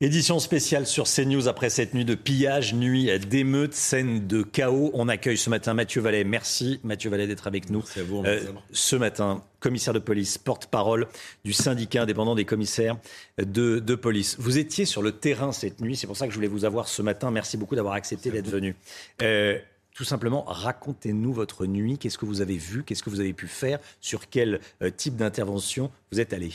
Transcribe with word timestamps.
Édition 0.00 0.38
spéciale 0.38 0.86
sur 0.86 1.06
CNews 1.08 1.48
après 1.48 1.70
cette 1.70 1.92
nuit 1.92 2.04
de 2.04 2.14
pillage, 2.14 2.72
nuit 2.72 3.10
d'émeute, 3.18 3.74
scène 3.74 4.28
de 4.28 4.44
chaos. 4.44 4.92
On 4.94 5.08
accueille 5.08 5.36
ce 5.36 5.50
matin 5.50 5.74
Mathieu 5.74 6.00
Vallet. 6.00 6.22
Merci 6.22 6.78
Mathieu 6.84 7.10
Vallet 7.10 7.26
d'être 7.26 7.48
avec 7.48 7.68
nous. 7.68 7.82
À 7.96 8.02
vous, 8.04 8.22
euh, 8.24 8.40
ce 8.70 8.94
matin, 8.94 9.42
commissaire 9.58 9.92
de 9.92 9.98
police, 9.98 10.38
porte-parole 10.38 11.08
du 11.44 11.52
syndicat 11.52 12.02
indépendant 12.04 12.36
des 12.36 12.44
commissaires 12.44 12.96
de, 13.38 13.80
police. 13.96 14.36
Vous 14.38 14.58
étiez 14.58 14.84
sur 14.84 15.02
le 15.02 15.10
terrain 15.10 15.50
cette 15.50 15.80
nuit, 15.80 15.96
c'est 15.96 16.06
pour 16.06 16.16
ça 16.16 16.26
que 16.26 16.30
je 16.30 16.36
voulais 16.36 16.46
vous 16.46 16.64
avoir 16.64 16.86
ce 16.86 17.02
matin. 17.02 17.32
Merci 17.32 17.56
beaucoup 17.56 17.74
d'avoir 17.74 17.94
accepté 17.94 18.30
d'être 18.30 18.48
venu. 18.48 18.76
Euh, 19.22 19.58
tout 19.96 20.04
simplement, 20.04 20.44
racontez-nous 20.44 21.32
votre 21.32 21.66
nuit. 21.66 21.98
Qu'est-ce 21.98 22.18
que 22.18 22.26
vous 22.26 22.40
avez 22.40 22.56
vu? 22.56 22.84
Qu'est-ce 22.84 23.02
que 23.02 23.10
vous 23.10 23.18
avez 23.18 23.32
pu 23.32 23.48
faire? 23.48 23.80
Sur 24.00 24.30
quel 24.30 24.60
euh, 24.80 24.90
type 24.90 25.16
d'intervention 25.16 25.90
vous 26.12 26.20
êtes 26.20 26.32
allé? 26.32 26.52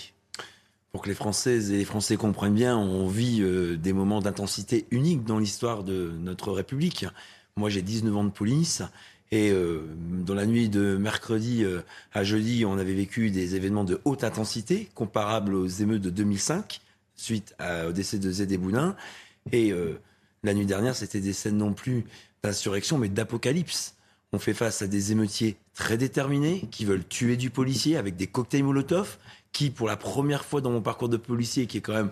Pour 0.94 1.02
que 1.02 1.10
les 1.10 1.16
Françaises 1.16 1.72
et 1.72 1.78
les 1.78 1.86
Français 1.86 2.18
comprennent 2.18 2.54
bien, 2.54 2.78
on 2.78 3.08
vit 3.08 3.42
euh, 3.42 3.76
des 3.76 3.94
moments 3.94 4.22
d'intensité 4.22 4.86
uniques 4.92 5.24
dans 5.24 5.40
l'histoire 5.40 5.84
de 5.84 6.12
notre 6.20 6.52
République. 6.52 7.08
Moi, 7.58 7.70
j'ai 7.70 7.82
19 7.82 8.16
ans 8.16 8.24
de 8.24 8.30
police. 8.30 8.84
Et 9.32 9.50
euh, 9.50 9.88
dans 10.24 10.36
la 10.36 10.46
nuit 10.46 10.70
de 10.70 10.96
mercredi 10.96 11.64
euh, 11.64 11.82
à 12.14 12.24
jeudi, 12.24 12.64
on 12.64 12.78
avait 12.78 12.94
vécu 12.94 13.32
des 13.32 13.56
événements 13.56 13.86
de 13.86 14.02
haute 14.06 14.24
intensité, 14.24 14.88
comparables 14.94 15.56
aux 15.56 15.66
émeutes 15.66 16.04
de 16.04 16.12
2005, 16.12 16.80
suite 17.16 17.56
au 17.88 17.92
décès 17.92 18.20
de 18.20 18.30
Zédé 18.30 18.60
Boudin. 18.60 18.96
Et 19.52 19.74
la 20.44 20.54
nuit 20.54 20.66
dernière, 20.66 20.96
c'était 20.96 21.22
des 21.22 21.34
scènes 21.34 21.58
non 21.58 21.74
plus 21.74 22.06
d'insurrection, 22.44 22.98
mais 22.98 23.08
d'apocalypse. 23.08 23.96
On 24.32 24.40
fait 24.40 24.54
face 24.54 24.82
à 24.82 24.88
des 24.88 25.12
émeutiers 25.12 25.58
très 25.74 25.98
déterminés 25.98 26.68
qui 26.72 26.86
veulent 26.86 27.08
tuer 27.08 27.38
du 27.38 27.50
policier 27.50 27.98
avec 27.98 28.16
des 28.16 28.28
cocktails 28.28 28.64
Molotov, 28.64 29.18
qui, 29.54 29.70
pour 29.70 29.88
la 29.88 29.96
première 29.96 30.44
fois 30.44 30.60
dans 30.60 30.72
mon 30.72 30.82
parcours 30.82 31.10
de 31.10 31.18
policier, 31.18 31.68
qui 31.68 31.78
est 31.78 31.82
quand 31.82 31.94
même 31.94 32.12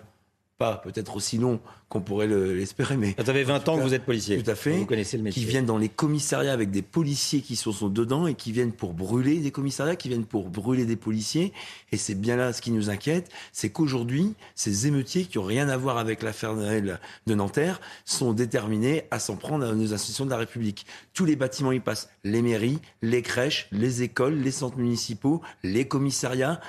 pas 0.61 0.77
peut-être 0.77 1.15
aussi 1.15 1.39
long 1.39 1.59
qu'on 1.89 2.01
pourrait 2.01 2.27
l'espérer, 2.27 2.95
mais... 2.95 3.15
Vous 3.17 3.29
avez 3.31 3.43
20 3.43 3.67
ans 3.67 3.77
que 3.77 3.81
vous 3.81 3.95
êtes 3.95 4.05
policier. 4.05 4.41
Tout 4.43 4.49
à 4.51 4.53
fait. 4.53 4.77
Vous 4.77 4.85
connaissez 4.85 5.17
le 5.17 5.23
métier. 5.23 5.41
Qui 5.41 5.49
viennent 5.49 5.65
dans 5.65 5.79
les 5.79 5.89
commissariats 5.89 6.53
avec 6.53 6.69
des 6.69 6.83
policiers 6.83 7.41
qui 7.41 7.55
sont, 7.55 7.89
dedans 7.89 8.27
et 8.27 8.35
qui 8.35 8.51
viennent 8.51 8.71
pour 8.71 8.93
brûler 8.93 9.39
des 9.39 9.49
commissariats, 9.49 9.95
qui 9.95 10.07
viennent 10.07 10.25
pour 10.25 10.49
brûler 10.49 10.85
des 10.85 10.95
policiers. 10.95 11.51
Et 11.91 11.97
c'est 11.97 12.13
bien 12.13 12.35
là 12.35 12.53
ce 12.53 12.61
qui 12.61 12.69
nous 12.69 12.91
inquiète, 12.91 13.31
c'est 13.51 13.71
qu'aujourd'hui, 13.71 14.35
ces 14.53 14.85
émeutiers 14.85 15.25
qui 15.25 15.39
ont 15.39 15.43
rien 15.43 15.67
à 15.67 15.77
voir 15.77 15.97
avec 15.97 16.21
l'affaire 16.21 16.53
de 16.55 17.33
Nanterre 17.33 17.81
sont 18.05 18.31
déterminés 18.31 19.05
à 19.09 19.17
s'en 19.17 19.37
prendre 19.37 19.65
à 19.65 19.73
nos 19.73 19.93
institutions 19.95 20.25
de 20.25 20.29
la 20.29 20.37
République. 20.37 20.85
Tous 21.15 21.25
les 21.25 21.35
bâtiments 21.35 21.71
y 21.71 21.79
passent. 21.79 22.07
Les 22.23 22.43
mairies, 22.43 22.77
les 23.01 23.23
crèches, 23.23 23.67
les 23.71 24.03
écoles, 24.03 24.35
les 24.35 24.51
centres 24.51 24.77
municipaux, 24.77 25.41
les 25.63 25.87
commissariats 25.87 26.61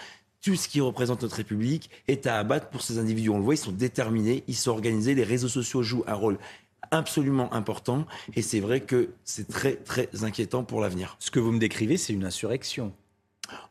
tout 0.43 0.57
ce 0.57 0.69
qui 0.69 0.81
représente 0.81 1.23
notre 1.23 1.37
République 1.37 1.89
est 2.09 2.27
à 2.27 2.39
abattre 2.39 2.69
pour 2.69 2.83
ces 2.83 2.99
individus. 2.99 3.31
On 3.31 3.39
le 3.39 3.45
voit, 3.45 3.55
ils 3.55 3.59
sont 3.59 3.73
déterminés, 3.73 4.43
ils 4.49 4.57
sont 4.57 4.73
organisés, 4.73 5.15
les 5.15 5.25
réseaux 5.25 5.49
sociaux 5.49 5.83
jouent 5.83 6.05
un 6.07 6.15
rôle 6.15 6.39
absolument 6.91 7.53
important 7.55 8.07
et 8.35 8.43
c'est 8.43 8.61
vrai 8.61 8.81
que 8.81 9.11
c'est 9.25 9.49
très 9.49 9.77
très 9.77 10.09
inquiétant 10.25 10.65
pour 10.65 10.81
l'avenir. 10.81 11.17
Ce 11.21 11.31
que 11.31 11.41
vous 11.41 11.53
me 11.53 11.59
décrivez, 11.59 11.97
c'est 11.97 12.13
une 12.13 12.25
insurrection. 12.25 12.93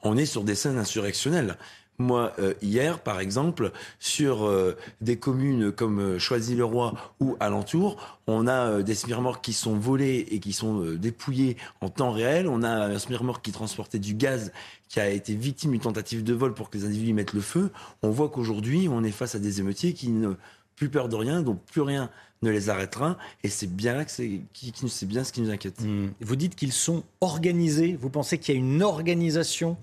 On 0.04 0.18
est 0.18 0.26
sur 0.26 0.44
des 0.44 0.56
scènes 0.56 0.78
insurrectionnelles. 0.78 1.58
Moi, 2.02 2.34
euh, 2.40 2.54
hier, 2.62 3.00
par 3.00 3.20
exemple, 3.20 3.72
sur 4.00 4.46
euh, 4.46 4.76
des 5.02 5.18
communes 5.18 5.72
comme 5.72 6.00
euh, 6.00 6.20
Choisy-le-Roi 6.20 6.94
ou 7.20 7.38
alentour, 7.40 8.20
on 8.28 8.48
a 8.48 8.82
des 8.82 8.96
smirmores 8.96 9.42
qui 9.42 9.54
sont 9.54 9.78
volés 9.78 10.26
et 10.32 10.40
qui 10.40 10.54
sont 10.54 10.82
dépouillés 10.96 11.58
en 11.82 11.90
temps 11.90 12.12
réel. 12.12 12.48
On 12.48 12.64
a 12.64 12.70
un 12.70 13.00
smirmore 13.00 13.42
qui 13.42 13.52
transportait 13.52 14.00
du 14.00 14.14
gaz 14.14 14.52
qui 14.90 15.00
a 15.00 15.10
été 15.10 15.36
victime 15.36 15.72
d'une 15.72 15.82
tentative 15.82 16.24
de 16.24 16.34
vol 16.34 16.54
pour 16.54 16.70
que 16.70 16.78
les 16.78 16.86
individus 16.86 17.14
mettent 17.14 17.34
le 17.34 17.42
feu. 17.42 17.72
On 18.04 18.10
voit 18.10 18.30
qu'aujourd'hui, 18.30 18.88
on 18.90 19.04
est 19.04 19.12
face 19.12 19.36
à 19.36 19.40
des 19.40 19.60
émeutiers 19.60 19.94
qui 19.94 20.10
n'ont 20.10 20.38
plus 20.76 20.90
peur 20.90 21.10
de 21.10 21.16
rien, 21.16 21.42
donc 21.42 21.62
plus 21.66 21.82
rien 21.82 22.10
ne 22.42 22.50
les 22.50 22.70
arrêtera. 22.70 23.18
Et 23.44 23.50
c'est 23.50 23.72
bien 23.72 23.96
là 23.96 24.06
que 24.06 24.12
c'est, 24.12 25.06
bien 25.06 25.24
ce 25.24 25.32
qui 25.32 25.42
nous 25.42 25.52
inquiète. 25.52 25.82
Mmh. 25.82 26.08
Vous 26.22 26.36
dites 26.36 26.56
qu'ils 26.56 26.74
sont 26.74 27.04
organisés. 27.20 27.98
Vous 28.00 28.10
pensez 28.10 28.38
qu'il 28.38 28.56
y 28.56 28.58
a 28.58 28.60
une 28.60 28.82
organisation 28.82 29.78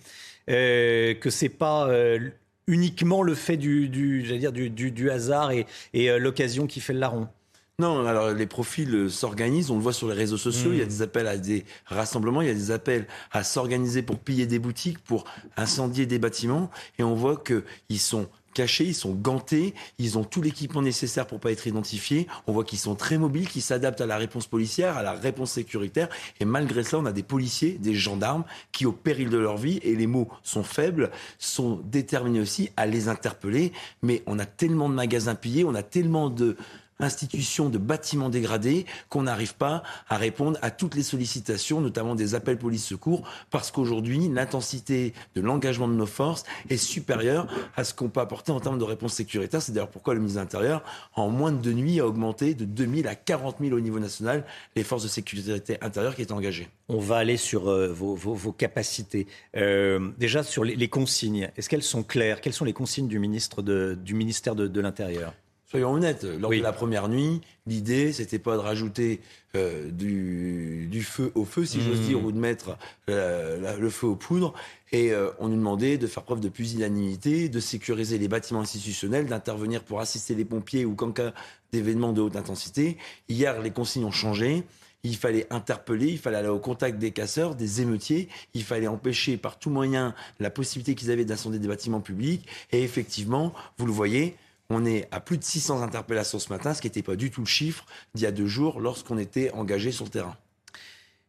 euh, 0.48 1.14
que 1.14 1.30
c'est 1.30 1.48
pas 1.48 1.88
euh, 1.88 2.30
uniquement 2.66 3.22
le 3.22 3.34
fait 3.34 3.56
du, 3.56 3.88
du, 3.88 4.22
dire, 4.38 4.52
du, 4.52 4.70
du, 4.70 5.10
hasard 5.10 5.50
et, 5.50 5.66
et 5.94 6.10
euh, 6.10 6.18
l'occasion 6.18 6.66
qui 6.66 6.80
fait 6.80 6.92
le 6.92 7.00
larron. 7.00 7.28
Non, 7.80 8.04
alors 8.08 8.32
les 8.32 8.48
profils 8.48 9.08
s'organisent, 9.08 9.70
on 9.70 9.76
le 9.76 9.82
voit 9.82 9.92
sur 9.92 10.08
les 10.08 10.14
réseaux 10.14 10.36
sociaux, 10.36 10.72
il 10.72 10.78
y 10.78 10.82
a 10.82 10.84
hmm. 10.84 10.88
des 10.88 11.02
appels 11.02 11.28
à 11.28 11.36
des 11.36 11.64
rassemblements, 11.86 12.42
il 12.42 12.48
y 12.48 12.50
a 12.50 12.54
des 12.54 12.72
appels 12.72 13.06
à 13.30 13.44
s'organiser 13.44 14.02
pour 14.02 14.18
piller 14.18 14.46
des 14.46 14.58
boutiques, 14.58 14.98
pour 14.98 15.26
incendier 15.56 16.04
des 16.04 16.18
bâtiments, 16.18 16.72
et 16.98 17.04
on 17.04 17.14
voit 17.14 17.36
qu'ils 17.36 18.00
sont 18.00 18.26
cachés, 18.52 18.86
ils 18.86 18.96
sont 18.96 19.14
gantés, 19.14 19.74
ils 19.98 20.18
ont 20.18 20.24
tout 20.24 20.42
l'équipement 20.42 20.82
nécessaire 20.82 21.28
pour 21.28 21.38
pas 21.38 21.52
être 21.52 21.68
identifiés. 21.68 22.26
On 22.48 22.52
voit 22.52 22.64
qu'ils 22.64 22.80
sont 22.80 22.96
très 22.96 23.16
mobiles, 23.16 23.48
qu'ils 23.48 23.62
s'adaptent 23.62 24.00
à 24.00 24.06
la 24.06 24.16
réponse 24.16 24.48
policière, 24.48 24.96
à 24.96 25.04
la 25.04 25.12
réponse 25.12 25.52
sécuritaire. 25.52 26.08
Et 26.40 26.44
malgré 26.44 26.82
cela, 26.82 27.02
on 27.02 27.06
a 27.06 27.12
des 27.12 27.22
policiers, 27.22 27.78
des 27.78 27.94
gendarmes 27.94 28.42
qui, 28.72 28.86
au 28.86 28.92
péril 28.92 29.30
de 29.30 29.38
leur 29.38 29.56
vie, 29.56 29.78
et 29.84 29.94
les 29.94 30.08
mots 30.08 30.28
sont 30.42 30.64
faibles, 30.64 31.12
sont 31.38 31.80
déterminés 31.84 32.40
aussi 32.40 32.70
à 32.76 32.86
les 32.86 33.08
interpeller. 33.08 33.70
Mais 34.02 34.24
on 34.26 34.40
a 34.40 34.46
tellement 34.46 34.88
de 34.88 34.94
magasins 34.94 35.36
pillés, 35.36 35.64
on 35.64 35.76
a 35.76 35.84
tellement 35.84 36.28
de 36.28 36.56
institution 37.00 37.68
de 37.68 37.78
bâtiments 37.78 38.28
dégradés 38.28 38.86
qu'on 39.08 39.22
n'arrive 39.22 39.54
pas 39.54 39.82
à 40.08 40.16
répondre 40.16 40.58
à 40.62 40.70
toutes 40.70 40.94
les 40.94 41.02
sollicitations, 41.02 41.80
notamment 41.80 42.14
des 42.14 42.34
appels 42.34 42.58
police-secours, 42.58 43.28
parce 43.50 43.70
qu'aujourd'hui, 43.70 44.28
l'intensité 44.28 45.12
de 45.34 45.40
l'engagement 45.40 45.88
de 45.88 45.94
nos 45.94 46.06
forces 46.06 46.44
est 46.70 46.76
supérieure 46.76 47.46
à 47.76 47.84
ce 47.84 47.94
qu'on 47.94 48.08
peut 48.08 48.20
apporter 48.20 48.52
en 48.52 48.60
termes 48.60 48.78
de 48.78 48.84
réponse 48.84 49.14
sécuritaire. 49.14 49.62
C'est 49.62 49.72
d'ailleurs 49.72 49.90
pourquoi 49.90 50.14
le 50.14 50.20
ministre 50.20 50.40
de 50.40 50.44
l'Intérieur, 50.44 50.82
en 51.14 51.28
moins 51.28 51.52
de 51.52 51.58
deux 51.58 51.72
nuits, 51.72 52.00
a 52.00 52.06
augmenté 52.06 52.54
de 52.54 52.64
2000 52.64 53.06
à 53.08 53.14
40 53.14 53.56
000 53.60 53.76
au 53.76 53.80
niveau 53.80 53.98
national 53.98 54.44
les 54.76 54.82
forces 54.82 55.02
de 55.02 55.08
sécurité 55.08 55.78
intérieure 55.80 56.14
qui 56.14 56.22
étaient 56.22 56.32
engagées. 56.32 56.68
On 56.88 56.98
va 56.98 57.16
aller 57.16 57.36
sur 57.36 57.68
euh, 57.68 57.88
vos, 57.92 58.52
capacités. 58.52 59.26
Euh, 59.56 60.10
déjà, 60.18 60.42
sur 60.42 60.64
les, 60.64 60.88
consignes, 60.88 61.50
est-ce 61.56 61.68
qu'elles 61.68 61.82
sont 61.82 62.02
claires? 62.02 62.40
Quelles 62.40 62.52
sont 62.52 62.64
les 62.64 62.72
consignes 62.72 63.08
du, 63.08 63.18
ministre 63.18 63.62
du 63.62 64.14
ministère 64.14 64.54
de 64.54 64.80
l'Intérieur? 64.80 65.34
Soyons 65.70 65.92
honnêtes, 65.92 66.24
lors 66.24 66.50
de 66.50 66.56
la 66.56 66.72
première 66.72 67.10
nuit, 67.10 67.42
l'idée, 67.66 68.14
c'était 68.14 68.38
pas 68.38 68.54
de 68.54 68.62
rajouter 68.62 69.20
euh, 69.54 69.90
du, 69.90 71.02
feu 71.02 71.30
au 71.34 71.44
feu, 71.44 71.66
si 71.66 71.82
j'ose 71.82 72.00
mmh. 72.00 72.04
dire, 72.04 72.24
ou 72.24 72.32
de 72.32 72.38
mettre 72.38 72.78
euh, 73.10 73.76
le 73.76 73.90
feu 73.90 74.06
aux 74.06 74.16
poudres. 74.16 74.54
Et 74.92 75.12
euh, 75.12 75.28
on 75.38 75.48
nous 75.48 75.56
demandait 75.56 75.98
de 75.98 76.06
faire 76.06 76.22
preuve 76.22 76.40
de 76.40 76.48
pusillanimité, 76.48 77.50
de 77.50 77.60
sécuriser 77.60 78.16
les 78.16 78.28
bâtiments 78.28 78.60
institutionnels, 78.60 79.26
d'intervenir 79.26 79.82
pour 79.84 80.00
assister 80.00 80.34
les 80.34 80.46
pompiers 80.46 80.86
ou 80.86 80.94
qu'en 80.94 81.12
cas 81.12 81.34
d'événements 81.70 82.14
de 82.14 82.22
haute 82.22 82.36
intensité. 82.36 82.96
Hier, 83.28 83.60
les 83.60 83.70
consignes 83.70 84.06
ont 84.06 84.10
changé. 84.10 84.64
Il 85.02 85.16
fallait 85.16 85.46
interpeller, 85.50 86.12
il 86.12 86.18
fallait 86.18 86.38
aller 86.38 86.48
au 86.48 86.58
contact 86.58 86.98
des 86.98 87.10
casseurs, 87.10 87.54
des 87.54 87.82
émeutiers, 87.82 88.28
il 88.54 88.64
fallait 88.64 88.88
empêcher 88.88 89.36
par 89.36 89.58
tout 89.58 89.70
moyen 89.70 90.14
la 90.40 90.50
possibilité 90.50 90.94
qu'ils 90.94 91.10
avaient 91.10 91.26
d'incender 91.26 91.58
des 91.58 91.68
bâtiments 91.68 92.00
publics. 92.00 92.48
Et 92.72 92.82
effectivement, 92.82 93.52
vous 93.76 93.86
le 93.86 93.92
voyez, 93.92 94.34
on 94.70 94.84
est 94.84 95.08
à 95.10 95.20
plus 95.20 95.38
de 95.38 95.44
600 95.44 95.82
interpellations 95.82 96.38
ce 96.38 96.50
matin, 96.50 96.74
ce 96.74 96.80
qui 96.80 96.86
n'était 96.86 97.02
pas 97.02 97.16
du 97.16 97.30
tout 97.30 97.40
le 97.40 97.46
chiffre 97.46 97.86
d'il 98.14 98.24
y 98.24 98.26
a 98.26 98.32
deux 98.32 98.46
jours 98.46 98.80
lorsqu'on 98.80 99.18
était 99.18 99.50
engagé 99.52 99.92
sur 99.92 100.04
le 100.04 100.10
terrain. 100.10 100.36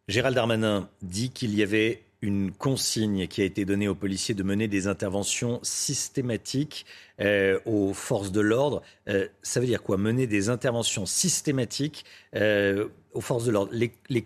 Gérald 0.08 0.36
Darmanin 0.36 0.90
dit 1.02 1.30
qu'il 1.30 1.54
y 1.56 1.64
avait 1.64 2.04
une 2.22 2.52
consigne 2.52 3.28
qui 3.28 3.42
a 3.42 3.46
été 3.46 3.64
donnée 3.64 3.88
aux 3.88 3.96
policiers 3.96 4.36
de 4.36 4.44
mener 4.44 4.68
des 4.68 4.88
interventions 4.88 5.60
systématiques 5.64 6.86
euh, 7.22 7.60
aux 7.66 7.94
forces 7.94 8.32
de 8.32 8.42
l'ordre. 8.42 8.82
Euh, 9.08 9.28
ça 9.42 9.60
veut 9.60 9.66
dire 9.66 9.82
quoi? 9.82 9.98
Mener 9.98 10.28
des 10.28 10.50
interventions 10.50 11.06
systématiques 11.06 12.06
euh, 12.36 12.90
aux 13.14 13.22
forces 13.22 13.46
de 13.46 13.52
l'ordre. 13.52 13.72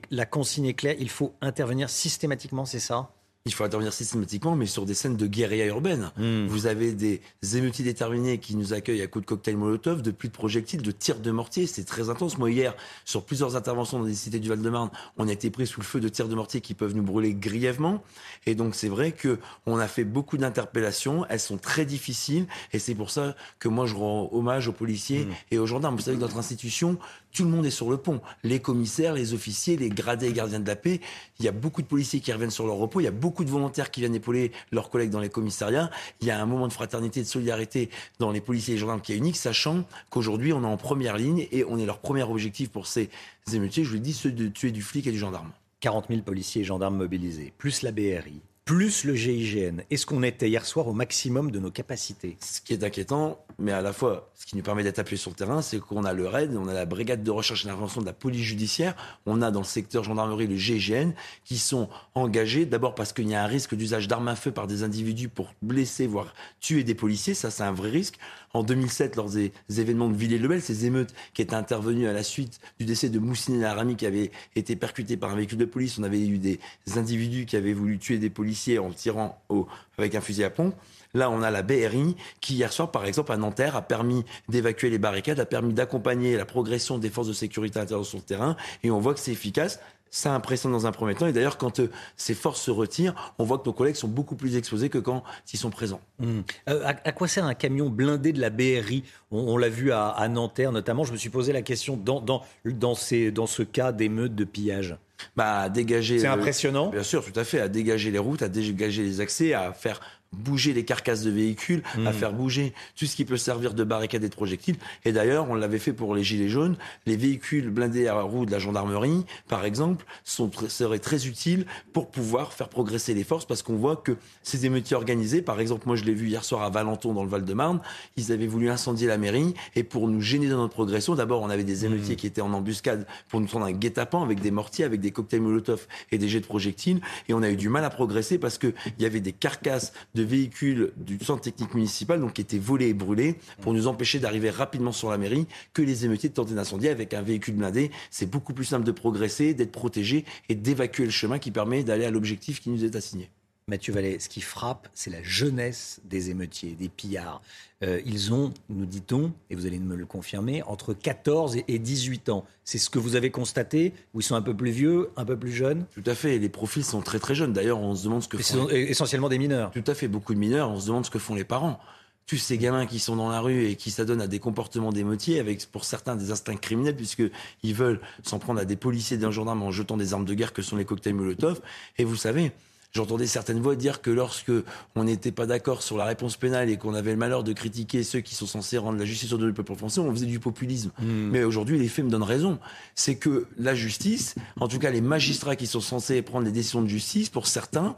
la 0.10 0.26
consigne 0.26 0.66
est 0.66 0.74
claire, 0.74 0.96
il 1.00 1.10
faut 1.10 1.36
intervenir 1.42 1.90
systématiquement, 1.90 2.66
c'est 2.66 2.80
ça? 2.80 3.12
Il 3.46 3.54
faut 3.54 3.66
intervenir 3.66 3.92
systématiquement, 3.92 4.56
mais 4.56 4.66
sur 4.66 4.86
des 4.86 4.94
scènes 4.94 5.18
de 5.18 5.28
guérilla 5.28 5.66
urbaine. 5.66 6.12
Hmm. 6.16 6.48
Vous 6.48 6.66
avez 6.66 6.94
des 6.94 7.20
émeutiers 7.58 7.84
déterminés 7.84 8.38
qui 8.38 8.56
nous 8.56 8.72
accueillent 8.72 9.02
à 9.02 9.08
coups 9.08 9.26
de 9.26 9.28
cocktail 9.28 9.58
Molotov, 9.58 10.02
de 10.02 10.12
pluies 10.12 10.30
de 10.30 10.34
projectiles, 10.34 10.82
de 10.82 10.92
tirs 10.92 11.20
de 11.20 11.30
mortier. 11.30 11.68
C'est 11.68 11.84
très 11.84 12.10
intense. 12.10 12.38
Moi, 12.38 12.52
hier, 12.52 12.74
sur 13.04 13.26
plusieurs 13.26 13.58
interventions 13.58 14.00
dans 14.00 14.06
des 14.06 14.14
cités 14.14 14.40
du 14.40 14.48
Val-de-Marne, 14.48 14.92
on 15.18 15.28
a 15.28 15.32
été 15.34 15.50
pris 15.50 15.68
sous 15.68 15.82
le 15.82 15.86
feu 15.86 16.00
de 16.00 16.08
tirs 16.08 16.30
de 16.30 16.36
mortier 16.36 16.62
qui 16.62 16.74
peuvent 16.74 16.96
nous 16.96 17.04
brûler 17.04 17.34
grièvement. 17.34 18.02
Et 18.46 18.56
donc, 18.56 18.76
c'est 18.76 18.88
vrai 18.88 19.12
que 19.12 19.38
on 19.66 19.78
a 19.78 19.90
fait 19.90 20.06
beaucoup 20.06 20.38
d'interpellations. 20.38 21.26
Elles 21.28 21.42
sont 21.42 21.58
très 21.58 21.86
difficiles. 21.86 22.48
Et 22.72 22.80
c'est 22.80 22.96
pour 22.96 23.10
ça 23.10 23.36
que 23.60 23.68
moi, 23.68 23.88
je 23.88 23.96
rends 23.96 24.30
hommage 24.32 24.70
aux 24.70 24.74
policiers 24.74 25.26
hmm. 25.26 25.32
et 25.52 25.60
aux 25.60 25.66
gendarmes. 25.66 25.98
Vous 25.98 26.04
savez 26.04 26.16
que 26.16 26.22
notre 26.22 26.38
institution, 26.38 26.98
tout 27.34 27.44
le 27.44 27.50
monde 27.50 27.66
est 27.66 27.72
sur 27.72 27.90
le 27.90 27.98
pont. 27.98 28.22
Les 28.44 28.62
commissaires, 28.62 29.14
les 29.14 29.34
officiers, 29.34 29.76
les 29.76 29.90
gradés 29.90 30.28
et 30.28 30.34
gardiens 30.34 30.62
de 30.62 30.68
la 30.68 30.78
paix. 30.78 31.02
Il 31.40 31.46
y 31.46 31.50
a 31.50 31.52
beaucoup 31.52 31.82
de 31.82 31.88
policiers 31.88 32.22
qui 32.22 32.32
reviennent 32.32 32.52
sur 32.52 32.66
leur 32.66 32.76
repos. 32.76 33.02
Il 33.02 33.04
y 33.04 33.08
a 33.08 33.12
beaucoup 33.12 33.33
de 33.42 33.50
volontaires 33.50 33.90
qui 33.90 34.02
viennent 34.02 34.14
épauler 34.14 34.52
leurs 34.72 34.92
collègues 34.92 35.10
dans 35.10 35.20
les 35.20 35.30
commissariats. 35.30 35.90
Il 36.22 36.28
y 36.28 36.32
a 36.32 36.40
un 36.40 36.46
moment 36.46 36.68
de 36.68 36.74
fraternité, 36.74 37.22
de 37.22 37.28
solidarité 37.28 37.90
dans 38.20 38.32
les 38.32 38.42
policiers 38.42 38.74
et 38.74 38.76
les 38.76 38.82
gendarmes 38.82 39.02
qui 39.02 39.14
est 39.14 39.18
unique, 39.18 39.38
sachant 39.38 39.86
qu'aujourd'hui, 40.12 40.54
on 40.54 40.64
est 40.64 40.68
en 40.68 40.78
première 40.78 41.18
ligne 41.18 41.48
et 41.52 41.66
on 41.68 41.80
est 41.80 41.86
leur 41.86 42.00
premier 42.00 42.24
objectif 42.24 42.70
pour 42.70 42.86
ces 42.86 43.10
émeutiers, 43.52 43.84
je 43.84 43.90
vous 43.90 43.96
le 43.96 44.02
dis, 44.02 44.14
ceux 44.14 44.32
de 44.32 44.48
tuer 44.50 44.72
du 44.72 44.82
flic 44.82 45.08
et 45.08 45.12
du 45.12 45.18
gendarme. 45.18 45.52
40 45.80 46.06
000 46.10 46.22
policiers 46.22 46.62
et 46.62 46.66
gendarmes 46.66 46.96
mobilisés, 46.96 47.54
plus 47.58 47.82
la 47.82 47.92
BRI, 47.92 48.42
plus 48.64 49.04
le 49.04 49.16
GIGN. 49.16 49.82
Est-ce 49.90 50.06
qu'on 50.06 50.24
était 50.24 50.48
hier 50.48 50.66
soir 50.66 50.88
au 50.88 50.94
maximum 50.94 51.52
de 51.52 51.60
nos 51.60 51.72
capacités? 51.72 52.38
Ce 52.40 52.62
qui 52.62 52.74
est 52.74 52.84
inquiétant, 52.84 53.44
mais 53.60 53.72
à 53.72 53.82
la 53.82 53.94
fois, 53.94 54.32
ce 54.36 54.46
qui 54.46 54.56
nous 54.56 54.64
permet 54.64 54.84
d'être 54.84 55.00
appuyés 55.00 55.18
sur 55.18 55.32
le 55.32 55.36
terrain, 55.36 55.62
c'est 55.62 55.80
qu'on 55.80 56.04
a 56.04 56.14
le 56.14 56.28
RAID, 56.28 56.56
on 56.56 56.68
a 56.68 56.74
la 56.74 56.86
brigade 56.86 57.24
de 57.24 57.32
recherche 57.32 57.64
et 57.64 57.68
d'intervention 57.68 58.02
de 58.02 58.06
la 58.06 58.14
police 58.14 58.42
judiciaire, 58.42 58.96
on 59.26 59.42
a 59.42 59.52
dans 59.52 59.62
le 59.62 59.66
secteur 59.66 60.04
gendarmerie 60.04 60.48
le 60.48 60.56
GIGN, 60.56 61.12
qui 61.46 61.58
sont 61.58 61.90
engagés, 62.16 62.66
d'abord 62.66 62.96
parce 62.96 63.14
qu'il 63.14 63.30
y 63.30 63.36
a 63.36 63.44
un 63.44 63.48
risque 63.48 63.76
d'usage 63.76 64.08
d'armes 64.08 64.28
à 64.28 64.36
feu 64.36 64.52
par 64.52 64.68
des 64.68 64.84
individus 64.84 65.30
pour 65.30 65.54
blesser, 65.62 66.08
voire 66.08 66.34
tuer 66.60 66.84
des 66.84 66.96
policiers, 66.96 67.34
ça 67.34 67.52
c'est 67.52 67.64
un 67.64 67.74
vrai 67.74 67.90
risque. 67.90 68.16
En 68.54 68.62
2007, 68.62 69.16
lors 69.16 69.30
des 69.30 69.52
événements 69.80 70.10
de 70.10 70.16
Villers-le-Bel, 70.16 70.62
ces 70.62 70.86
émeutes 70.86 71.14
qui 71.34 71.42
étaient 71.42 71.56
intervenues 71.56 72.08
à 72.08 72.14
la 72.14 72.22
suite 72.22 72.60
du 72.80 72.86
décès 72.86 73.10
de 73.10 73.18
Moussine 73.18 73.60
Larami 73.60 73.96
qui 73.96 74.06
avait 74.06 74.32
été 74.56 74.76
percuté 74.76 75.18
par 75.18 75.32
un 75.32 75.36
véhicule 75.36 75.58
de 75.58 75.66
police, 75.66 75.98
on 75.98 76.04
avait 76.04 76.22
eu 76.22 76.38
des 76.38 76.60
individus 76.96 77.48
qui 77.48 77.56
avaient 77.56 77.74
voulu 77.74 77.98
tuer 77.98 78.20
des 78.20 78.30
policiers 78.30 78.78
en 78.78 78.92
tirant 78.92 79.42
au, 79.50 79.68
avec 79.98 80.14
un 80.16 80.22
fusil 80.22 80.44
à 80.44 80.50
pompe. 80.50 80.76
Là, 81.14 81.30
on 81.30 81.42
a 81.42 81.52
la 81.52 81.62
BRI 81.62 82.16
qui, 82.42 82.56
hier 82.56 82.74
soir, 82.74 82.92
par 82.92 83.06
exemple, 83.06 83.32
à 83.32 83.38
Nanterre, 83.38 83.76
a 83.76 83.82
permis 83.82 84.26
d'évacuer 84.50 84.90
les 84.90 84.98
barricades, 84.98 85.40
a 85.40 85.46
permis 85.46 85.74
d'accompagner 85.74 86.38
la 86.38 86.46
progression 86.46 86.98
des 86.98 87.10
forces 87.10 87.28
de 87.28 87.34
sécurité 87.34 87.80
intérieure 87.80 88.06
sur 88.06 88.18
le 88.18 88.24
terrain. 88.24 88.56
Et 88.84 88.92
on 88.92 89.00
voit 89.00 89.14
que 89.14 89.20
c'est 89.20 89.32
efficace. 89.32 89.80
Ça 90.10 90.36
impressionne 90.36 90.72
dans 90.72 90.86
un 90.86 90.92
premier 90.92 91.16
temps. 91.16 91.26
Et 91.26 91.34
d'ailleurs, 91.34 91.58
quand 91.58 91.80
euh, 91.80 91.90
ces 92.18 92.36
forces 92.36 92.62
se 92.62 92.70
retirent, 92.70 93.34
on 93.40 93.46
voit 93.46 93.58
que 93.58 93.66
nos 93.66 93.74
collègues 93.74 93.96
sont 93.96 94.08
beaucoup 94.08 94.36
plus 94.36 94.58
exposés 94.58 94.90
que 94.90 95.00
quand 95.00 95.24
ils 95.52 95.58
sont 95.58 95.72
présents. 95.72 96.02
Mmh. 96.20 96.42
Euh, 96.70 96.84
à, 96.86 97.12
quoi 97.12 97.28
sert 97.28 97.46
un 97.46 97.56
camion 97.56 97.90
blindé 97.90 98.32
de 98.32 98.40
la 98.40 98.52
BRI 98.52 99.04
On, 99.32 99.58
l'a 99.58 99.70
vu 99.70 99.92
à, 99.92 100.28
Nanterre 100.30 100.72
notamment. 100.72 101.04
Je 101.04 101.14
me 101.14 101.18
suis 101.18 101.32
posé 101.32 101.52
la 101.52 101.64
question 101.64 101.98
dans, 101.98 102.22
dans, 102.22 102.44
dans, 102.64 102.94
ces, 102.94 103.32
dans 103.32 103.48
ce 103.48 103.64
cas 103.64 103.92
d'émeutes 103.92 104.36
de 104.36 104.44
pillage. 104.44 104.96
Bah, 105.36 105.70
dégager. 105.70 106.20
C'est 106.20 106.28
impressionnant. 106.28 106.90
Bien 106.90 107.02
sûr, 107.02 107.26
tout 107.26 107.40
à 107.40 107.44
fait. 107.44 107.60
À 107.60 107.68
dégager 107.68 108.12
les 108.12 108.20
routes, 108.20 108.44
à 108.44 108.50
dégager 108.50 109.02
les 109.02 109.20
accès, 109.20 109.54
à 109.54 109.74
faire 109.74 110.00
bouger 110.34 110.74
les 110.74 110.86
carcasses 110.86 111.24
de 111.24 111.32
véhicules, 111.32 111.84
à 112.06 112.12
hmm. 112.12 112.14
faire 112.14 112.34
bouger 112.34 112.74
tout 112.98 113.06
ce 113.06 113.16
qui 113.16 113.26
peut 113.26 113.38
servir 113.38 113.74
de 113.74 113.84
barricade 113.84 114.24
et 114.24 114.30
de 114.30 114.36
projectiles. 114.36 114.76
Et 115.06 115.12
d'ailleurs, 115.12 115.50
on 115.50 115.56
l'avait 115.56 115.80
fait 115.80 115.94
pour 115.94 116.16
les 116.16 116.24
gilets 116.24 116.50
jaunes. 116.50 116.76
Les 117.06 117.16
véhicules 117.16 117.70
blindés 117.70 118.08
à 118.08 118.22
roues 118.22 118.46
de 118.46 118.52
la 118.52 118.60
gendarmerie, 118.60 119.26
par 119.48 119.66
exemple, 119.66 120.06
sont, 120.24 120.52
seraient 120.68 121.00
très 121.00 121.28
utiles 121.28 121.66
pour 121.92 122.10
pouvoir 122.10 122.54
faire 122.54 122.70
progresser 122.70 123.14
les 123.14 123.24
forces 123.24 123.46
parce 123.46 123.62
qu'on 123.62 123.76
voit 123.76 123.96
que 123.96 124.18
ces 124.42 124.66
émeutiers 124.66 124.96
organisés, 124.96 125.42
par 125.42 125.60
exemple, 125.60 125.84
moi 125.88 125.96
je 125.96 126.04
l'ai 126.04 126.14
vu 126.14 126.28
hier 126.28 126.44
soir 126.44 126.64
à 126.64 126.70
Valenton 126.70 127.14
dans 127.14 127.24
le 127.24 127.30
Val-de-Marne, 127.30 127.82
ils 128.18 128.32
avaient 128.32 128.48
voulu 128.48 128.70
incendier 128.70 129.08
la 129.08 129.18
mairie 129.18 129.54
et 129.76 129.84
pour 129.84 130.08
nous 130.08 130.22
gêner 130.22 130.50
dans 130.50 130.58
notre 130.58 130.74
progression, 130.74 131.16
d'abord 131.16 131.42
on 131.42 131.50
avait 131.50 131.64
des 131.64 131.84
hmm. 131.84 131.94
émeutiers 131.94 132.16
qui 132.16 132.28
étaient 132.28 132.42
en 132.42 132.54
embuscade 132.54 133.06
pour 133.30 133.40
nous 133.40 133.48
prendre 133.48 133.66
un 133.66 133.72
guet-apens 133.72 134.24
avec 134.24 134.40
des 134.42 134.52
mortiers, 134.52 134.86
avec 134.86 135.00
des 135.02 135.12
cocktails 135.12 135.42
Molotov 135.42 135.88
et 136.12 136.18
des 136.18 136.28
jets 136.28 136.40
de 136.40 136.46
projectiles 136.46 137.02
et 137.28 137.34
on 137.34 137.42
a 137.42 137.50
eu 137.50 137.56
du 137.56 137.70
mal 137.70 137.84
à 137.84 137.90
progresser 137.90 138.38
parce 138.38 138.58
qu'il 138.58 138.74
y 139.00 139.06
avait 139.06 139.20
des 139.20 139.34
carcasses 139.34 139.94
de 140.16 140.23
véhicules 140.24 140.92
du 140.98 141.18
centre 141.24 141.42
technique 141.42 141.74
municipal 141.74 142.20
donc 142.20 142.34
qui 142.34 142.42
étaient 142.42 142.58
volés 142.58 142.88
et 142.88 142.94
brûlés 142.94 143.36
pour 143.62 143.74
nous 143.74 143.88
empêcher 143.88 144.20
d'arriver 144.20 144.50
rapidement 144.50 144.92
sur 144.92 145.10
la 145.10 145.18
mairie 145.18 145.48
que 145.74 145.82
les 145.82 146.06
émeutiers 146.06 146.30
de 146.30 146.34
tenter 146.34 146.54
d'incendier 146.54 146.90
avec 146.90 147.14
un 147.14 147.22
véhicule 147.22 147.56
blindé. 147.56 147.92
C'est 148.12 148.30
beaucoup 148.30 148.54
plus 148.54 148.66
simple 148.66 148.86
de 148.86 148.92
progresser, 148.92 149.54
d'être 149.54 149.72
protégé 149.72 150.26
et 150.50 150.56
d'évacuer 150.56 151.06
le 151.06 151.12
chemin 151.12 151.40
qui 151.40 151.52
permet 151.52 151.84
d'aller 151.84 152.06
à 152.06 152.12
l'objectif 152.12 152.62
qui 152.62 152.70
nous 152.70 152.84
est 152.84 152.96
assigné. 152.96 153.30
Mathieu 153.68 153.94
Vallet, 153.94 154.20
ce 154.20 154.30
qui 154.30 154.42
frappe, 154.42 154.90
c'est 154.94 155.10
la 155.10 155.24
jeunesse 155.24 156.02
des 156.06 156.30
émeutiers, 156.30 156.76
des 156.78 156.90
pillards. 156.90 157.42
Euh, 157.84 158.02
ils 158.06 158.34
ont, 158.34 158.54
nous 158.70 158.86
dit-on, 158.86 159.32
et 159.50 159.56
vous 159.56 159.66
allez 159.66 159.80
me 159.80 159.96
le 159.96 160.06
confirmer, 160.06 160.64
entre 160.64 160.94
14 160.94 161.58
et 161.68 161.80
18 161.80 162.30
ans. 162.30 162.46
C'est 162.66 162.78
ce 162.78 162.90
que 162.90 163.00
vous 163.00 163.16
avez 163.16 163.30
constaté 163.30 163.94
Ou 164.14 164.22
ils 164.22 164.24
sont 164.24 164.36
un 164.36 164.42
peu 164.42 164.56
plus 164.56 164.72
vieux, 164.72 165.10
un 165.16 165.26
peu 165.26 165.38
plus 165.38 165.52
jeunes? 165.52 165.86
Tout 165.94 166.04
à 166.06 166.16
fait. 166.16 166.40
Les 166.40 166.50
profils 166.50 166.84
sont 166.84 167.02
très 167.02 167.20
très 167.20 167.36
jeunes. 167.36 167.54
D'ailleurs, 167.54 167.80
on 167.80 167.96
se 167.96 168.04
demande 168.04 168.24
ce 168.24 168.28
que 168.28 168.38
font. 168.38 168.70
Essentiellement 168.70 169.30
des 169.30 169.38
mineurs. 169.38 169.72
Tout 169.72 169.84
à 169.88 169.94
fait. 169.94 170.08
Beaucoup 170.08 170.34
de 170.34 170.40
mineurs. 170.40 170.70
On 170.70 170.80
se 170.80 170.88
demande 170.88 171.06
ce 171.06 171.12
que 171.12 171.20
font 171.20 171.36
les 171.36 171.46
parents 171.46 171.80
tous 172.26 172.38
ces 172.38 172.58
gamins 172.58 172.86
qui 172.86 173.00
sont 173.00 173.16
dans 173.16 173.30
la 173.30 173.42
rue 173.42 173.66
et 173.66 173.76
qui 173.76 173.92
s'adonnent 173.92 174.22
à 174.22 174.28
des 174.28 174.40
comportements 174.40 174.92
d'émeutiers, 174.92 175.40
avec 175.40 175.66
pour 175.68 175.84
certains 175.84 176.16
des 176.16 176.32
instincts 176.32 176.56
criminels, 176.56 176.96
puisqu'ils 176.96 177.74
veulent 177.74 178.00
s'en 178.24 178.40
prendre 178.40 178.62
à 178.62 178.66
des 178.66 178.76
policiers 178.76 179.18
et 179.18 179.20
des 179.20 179.32
gendarmes 179.32 179.64
en 179.64 179.72
jetant 179.72 179.98
des 179.98 180.14
armes 180.14 180.26
de 180.26 180.34
guerre 180.34 180.54
que 180.54 180.62
sont 180.62 180.78
les 180.78 180.86
cocktails 180.86 181.14
Molotov. 181.14 181.62
Et 181.98 182.06
vous 182.06 182.16
savez, 182.16 182.52
J'entendais 182.96 183.26
certaines 183.26 183.60
voix 183.60 183.76
dire 183.76 184.04
que 184.04 184.12
lorsque 184.12 184.52
on 184.96 185.04
n'était 185.04 185.32
pas 185.32 185.48
d'accord 185.48 185.82
sur 185.82 185.98
la 185.98 186.06
réponse 186.06 186.38
pénale 186.38 186.70
et 186.70 186.78
qu'on 186.78 186.94
avait 186.94 187.10
le 187.10 187.18
malheur 187.18 187.44
de 187.44 187.52
critiquer 187.52 188.04
ceux 188.04 188.20
qui 188.20 188.36
sont 188.36 188.46
censés 188.46 188.78
rendre 188.78 189.00
la 189.00 189.06
justice 189.06 189.34
au 189.34 189.38
du 189.40 189.52
peuple 189.52 189.74
français, 189.74 190.00
on 190.00 190.12
faisait 190.12 190.28
du 190.28 190.40
populisme. 190.40 190.92
Hmm. 191.00 191.30
Mais 191.32 191.44
aujourd'hui, 191.44 191.80
les 191.80 191.88
faits 191.88 192.06
me 192.06 192.12
donnent 192.12 192.22
raison. 192.22 192.60
C'est 192.94 193.16
que 193.16 193.48
la 193.58 193.74
justice, 193.74 194.36
en 194.60 194.68
tout 194.68 194.78
cas 194.78 194.92
les 194.92 195.02
magistrats 195.02 195.56
qui 195.56 195.66
sont 195.66 195.82
censés 195.82 196.22
prendre 196.22 196.46
les 196.46 196.52
décisions 196.52 196.84
de 196.84 196.88
justice, 196.88 197.30
pour 197.30 197.48
certains, 197.48 197.96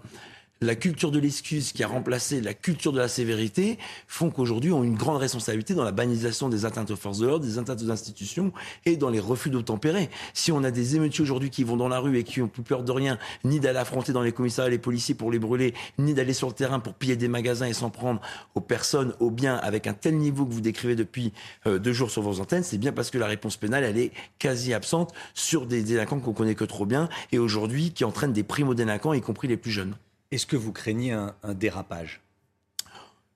la 0.62 0.76
culture 0.76 1.12
de 1.12 1.20
l'excuse 1.20 1.74
qui 1.74 1.84
a 1.84 1.88
remplacé 1.88 2.40
la 2.40 2.54
culture 2.54 2.94
de 2.94 2.98
la 2.98 3.10
sévérité 3.10 3.78
font 4.08 4.30
qu'aujourd'hui 4.30 4.72
on 4.72 4.82
a 4.82 4.86
une 4.86 4.96
grande 4.96 5.18
responsabilité 5.18 5.74
dans 5.74 5.84
la 5.84 5.92
banalisation 5.92 6.48
des 6.48 6.66
atteintes 6.66 6.92
aux 6.92 6.96
forces 6.96 7.20
de 7.20 7.28
l'ordre, 7.28 7.46
des 7.46 7.60
atteintes 7.60 7.82
aux 7.84 7.92
institutions 7.92 8.54
et 8.86 8.96
dans 8.96 9.10
les 9.10 9.20
refus 9.20 9.50
d'obtempérer. 9.50 10.10
Si 10.34 10.54
on 10.54 10.64
a 10.64 10.72
des 10.72 10.96
émeutiers 10.96 11.24
aujourd'hui 11.24 11.50
qui 11.50 11.66
vont 11.66 11.76
dans 11.76 11.90
la 11.90 12.00
rue 12.00 12.18
et 12.18 12.24
qui 12.24 12.42
ont 12.42 12.48
plus 12.48 12.64
peur 12.64 12.84
de 12.84 12.92
rien, 12.92 13.20
ni 13.44 13.60
d'aller 13.60 13.80
affronter 13.80 14.14
dans 14.14 14.22
les 14.22 14.32
commissariats 14.32 14.70
les 14.70 14.80
policiers 14.80 15.14
pour 15.14 15.30
les 15.30 15.40
brûler, 15.40 15.74
ni 16.00 16.14
d'aller 16.14 16.34
sur 16.34 16.48
le 16.48 16.54
terrain 16.54 16.80
pour 16.80 16.94
piller 16.94 17.18
des 17.18 17.28
magasins 17.28 17.68
et 17.68 17.74
s'en 17.74 17.90
prendre 17.90 18.22
aux 18.56 18.62
personnes, 18.62 19.14
aux 19.20 19.32
biens, 19.32 19.58
avec 19.58 19.88
un 19.88 19.94
tel 19.94 20.18
niveau 20.18 20.46
que 20.46 20.54
vous 20.54 20.62
décrivez 20.62 20.96
depuis 20.96 21.34
euh, 21.68 21.80
deux 21.80 21.94
jours 21.94 22.10
sur 22.10 22.22
vos 22.22 22.40
antennes, 22.40 22.64
c'est 22.64 22.78
bien 22.78 22.94
parce 22.94 23.12
que 23.12 23.18
la 23.18 23.28
réponse 23.28 23.58
pénale, 23.58 23.84
elle 23.84 23.98
est 23.98 24.12
quasi 24.40 24.74
absente 24.74 25.14
sur 25.34 25.68
des 25.68 25.84
délinquants 25.84 26.20
qu'on 26.20 26.34
connaît 26.34 26.56
que 26.56 26.64
trop 26.64 26.86
bien 26.86 27.10
et 27.34 27.40
aujourd'hui 27.40 27.92
qui 27.92 28.06
entraînent 28.06 28.34
des 28.34 28.44
primo-délinquants, 28.44 29.14
y 29.14 29.22
compris 29.22 29.50
les 29.50 29.58
plus 29.58 29.72
jeunes. 29.72 29.96
Est-ce 30.32 30.46
que 30.46 30.56
vous 30.56 30.72
craignez 30.72 31.12
un, 31.12 31.34
dérapage? 31.54 32.22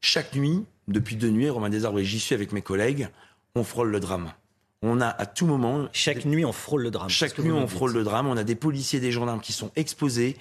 Chaque 0.01 0.35
nuit, 0.35 0.65
depuis 0.87 1.15
deux 1.15 1.29
nuits, 1.29 1.49
Romain 1.49 1.69
Desarbres 1.69 1.99
et 1.99 2.05
j'y 2.05 2.19
suis 2.19 2.35
avec 2.35 2.51
mes 2.51 2.61
collègues, 2.61 3.09
on 3.55 3.63
frôle 3.63 3.89
le 3.89 3.99
drame. 3.99 4.33
On 4.81 5.01
a 5.01 5.07
à 5.07 5.25
tout 5.25 5.45
moment. 5.45 5.87
Chaque 5.91 6.25
nuit, 6.25 6.45
on 6.45 6.53
frôle 6.53 6.83
le 6.83 6.91
drame. 6.91 7.09
Chaque 7.09 7.37
nuit, 7.37 7.51
on 7.51 7.67
frôle 7.67 7.93
le 7.93 8.03
drame. 8.03 8.27
On 8.27 8.37
a 8.37 8.45
des 8.45 8.55
policiers, 8.55 8.99
des 8.99 9.11
gendarmes 9.11 9.41
qui 9.41 9.51
sont 9.51 9.71
exposés, 9.75 10.37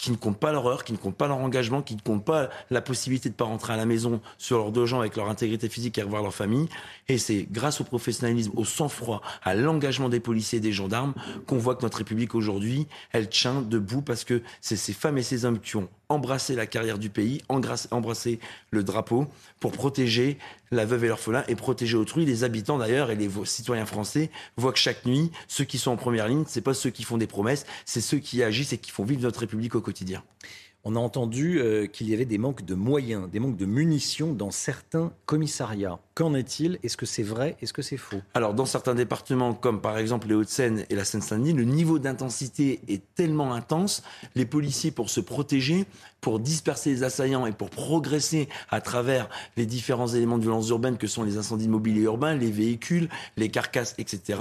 qui 0.00 0.10
ne 0.10 0.16
comptent 0.16 0.38
pas 0.38 0.50
leur 0.50 0.66
heure, 0.66 0.82
qui 0.82 0.92
ne 0.92 0.96
comptent 0.96 1.16
pas 1.16 1.28
leur 1.28 1.36
engagement, 1.36 1.82
qui 1.82 1.94
ne 1.94 2.00
comptent 2.00 2.24
pas 2.24 2.48
la 2.70 2.80
possibilité 2.80 3.28
de 3.28 3.34
ne 3.34 3.36
pas 3.36 3.44
rentrer 3.44 3.74
à 3.74 3.76
la 3.76 3.84
maison 3.84 4.20
sur 4.38 4.56
leurs 4.56 4.72
deux 4.72 4.86
jambes 4.86 5.00
avec 5.00 5.14
leur 5.16 5.28
intégrité 5.28 5.68
physique 5.68 5.98
et 5.98 6.02
revoir 6.02 6.22
leur 6.22 6.34
famille. 6.34 6.68
Et 7.08 7.18
c'est 7.18 7.46
grâce 7.50 7.82
au 7.82 7.84
professionnalisme, 7.84 8.52
au 8.56 8.64
sang-froid, 8.64 9.20
à 9.42 9.54
l'engagement 9.54 10.08
des 10.08 10.20
policiers 10.20 10.56
et 10.58 10.62
des 10.62 10.72
gendarmes 10.72 11.12
qu'on 11.46 11.58
voit 11.58 11.74
que 11.74 11.82
notre 11.82 11.98
République 11.98 12.34
aujourd'hui, 12.34 12.86
elle 13.12 13.28
tient 13.28 13.60
debout 13.60 14.00
parce 14.00 14.24
que 14.24 14.42
c'est 14.62 14.76
ces 14.76 14.94
femmes 14.94 15.18
et 15.18 15.22
ces 15.22 15.44
hommes 15.44 15.60
qui 15.60 15.76
ont 15.76 15.88
embrasser 16.10 16.54
la 16.54 16.66
carrière 16.66 16.98
du 16.98 17.08
pays, 17.08 17.40
embrasser 17.48 18.40
le 18.70 18.82
drapeau 18.84 19.26
pour 19.60 19.72
protéger 19.72 20.36
la 20.70 20.84
veuve 20.84 21.04
et 21.04 21.08
l'orphelin 21.08 21.44
et 21.48 21.54
protéger 21.54 21.96
autrui. 21.96 22.26
Les 22.26 22.44
habitants 22.44 22.76
d'ailleurs 22.76 23.10
et 23.10 23.16
les 23.16 23.30
citoyens 23.44 23.86
français 23.86 24.30
voient 24.56 24.72
que 24.72 24.78
chaque 24.78 25.06
nuit, 25.06 25.30
ceux 25.48 25.64
qui 25.64 25.78
sont 25.78 25.92
en 25.92 25.96
première 25.96 26.28
ligne, 26.28 26.44
c'est 26.46 26.60
pas 26.60 26.74
ceux 26.74 26.90
qui 26.90 27.04
font 27.04 27.16
des 27.16 27.26
promesses, 27.26 27.64
c'est 27.86 28.00
ceux 28.00 28.18
qui 28.18 28.42
agissent 28.42 28.72
et 28.72 28.78
qui 28.78 28.90
font 28.90 29.04
vivre 29.04 29.22
notre 29.22 29.40
République 29.40 29.74
au 29.74 29.80
quotidien. 29.80 30.22
On 30.82 30.96
a 30.96 30.98
entendu 30.98 31.60
euh, 31.60 31.86
qu'il 31.86 32.08
y 32.08 32.14
avait 32.14 32.24
des 32.24 32.38
manques 32.38 32.64
de 32.64 32.74
moyens, 32.74 33.28
des 33.30 33.38
manques 33.38 33.56
de 33.58 33.66
munitions 33.66 34.32
dans 34.32 34.50
certains 34.50 35.12
commissariats. 35.26 35.98
Qu'en 36.20 36.34
est-il? 36.34 36.78
Est-ce 36.82 36.98
que 36.98 37.06
c'est 37.06 37.22
vrai? 37.22 37.56
Est-ce 37.62 37.72
que 37.72 37.80
c'est 37.80 37.96
faux? 37.96 38.20
Alors, 38.34 38.52
dans 38.52 38.66
certains 38.66 38.94
départements, 38.94 39.54
comme 39.54 39.80
par 39.80 39.96
exemple 39.96 40.28
les 40.28 40.34
Hauts-de-Seine 40.34 40.84
et 40.90 40.94
la 40.94 41.06
Seine-Saint-Denis, 41.06 41.54
le 41.54 41.64
niveau 41.64 41.98
d'intensité 41.98 42.82
est 42.88 43.00
tellement 43.14 43.54
intense, 43.54 44.02
les 44.34 44.44
policiers, 44.44 44.90
pour 44.90 45.08
se 45.08 45.20
protéger, 45.20 45.86
pour 46.20 46.38
disperser 46.38 46.90
les 46.90 47.02
assaillants 47.04 47.46
et 47.46 47.52
pour 47.52 47.70
progresser 47.70 48.50
à 48.70 48.82
travers 48.82 49.30
les 49.56 49.64
différents 49.64 50.08
éléments 50.08 50.36
de 50.36 50.42
violence 50.42 50.68
urbaine 50.68 50.98
que 50.98 51.06
sont 51.06 51.22
les 51.22 51.38
incendies 51.38 51.64
immobiliers 51.64 52.02
urbains, 52.02 52.34
les 52.34 52.50
véhicules, 52.50 53.08
les 53.38 53.48
carcasses, 53.48 53.94
etc., 53.96 54.38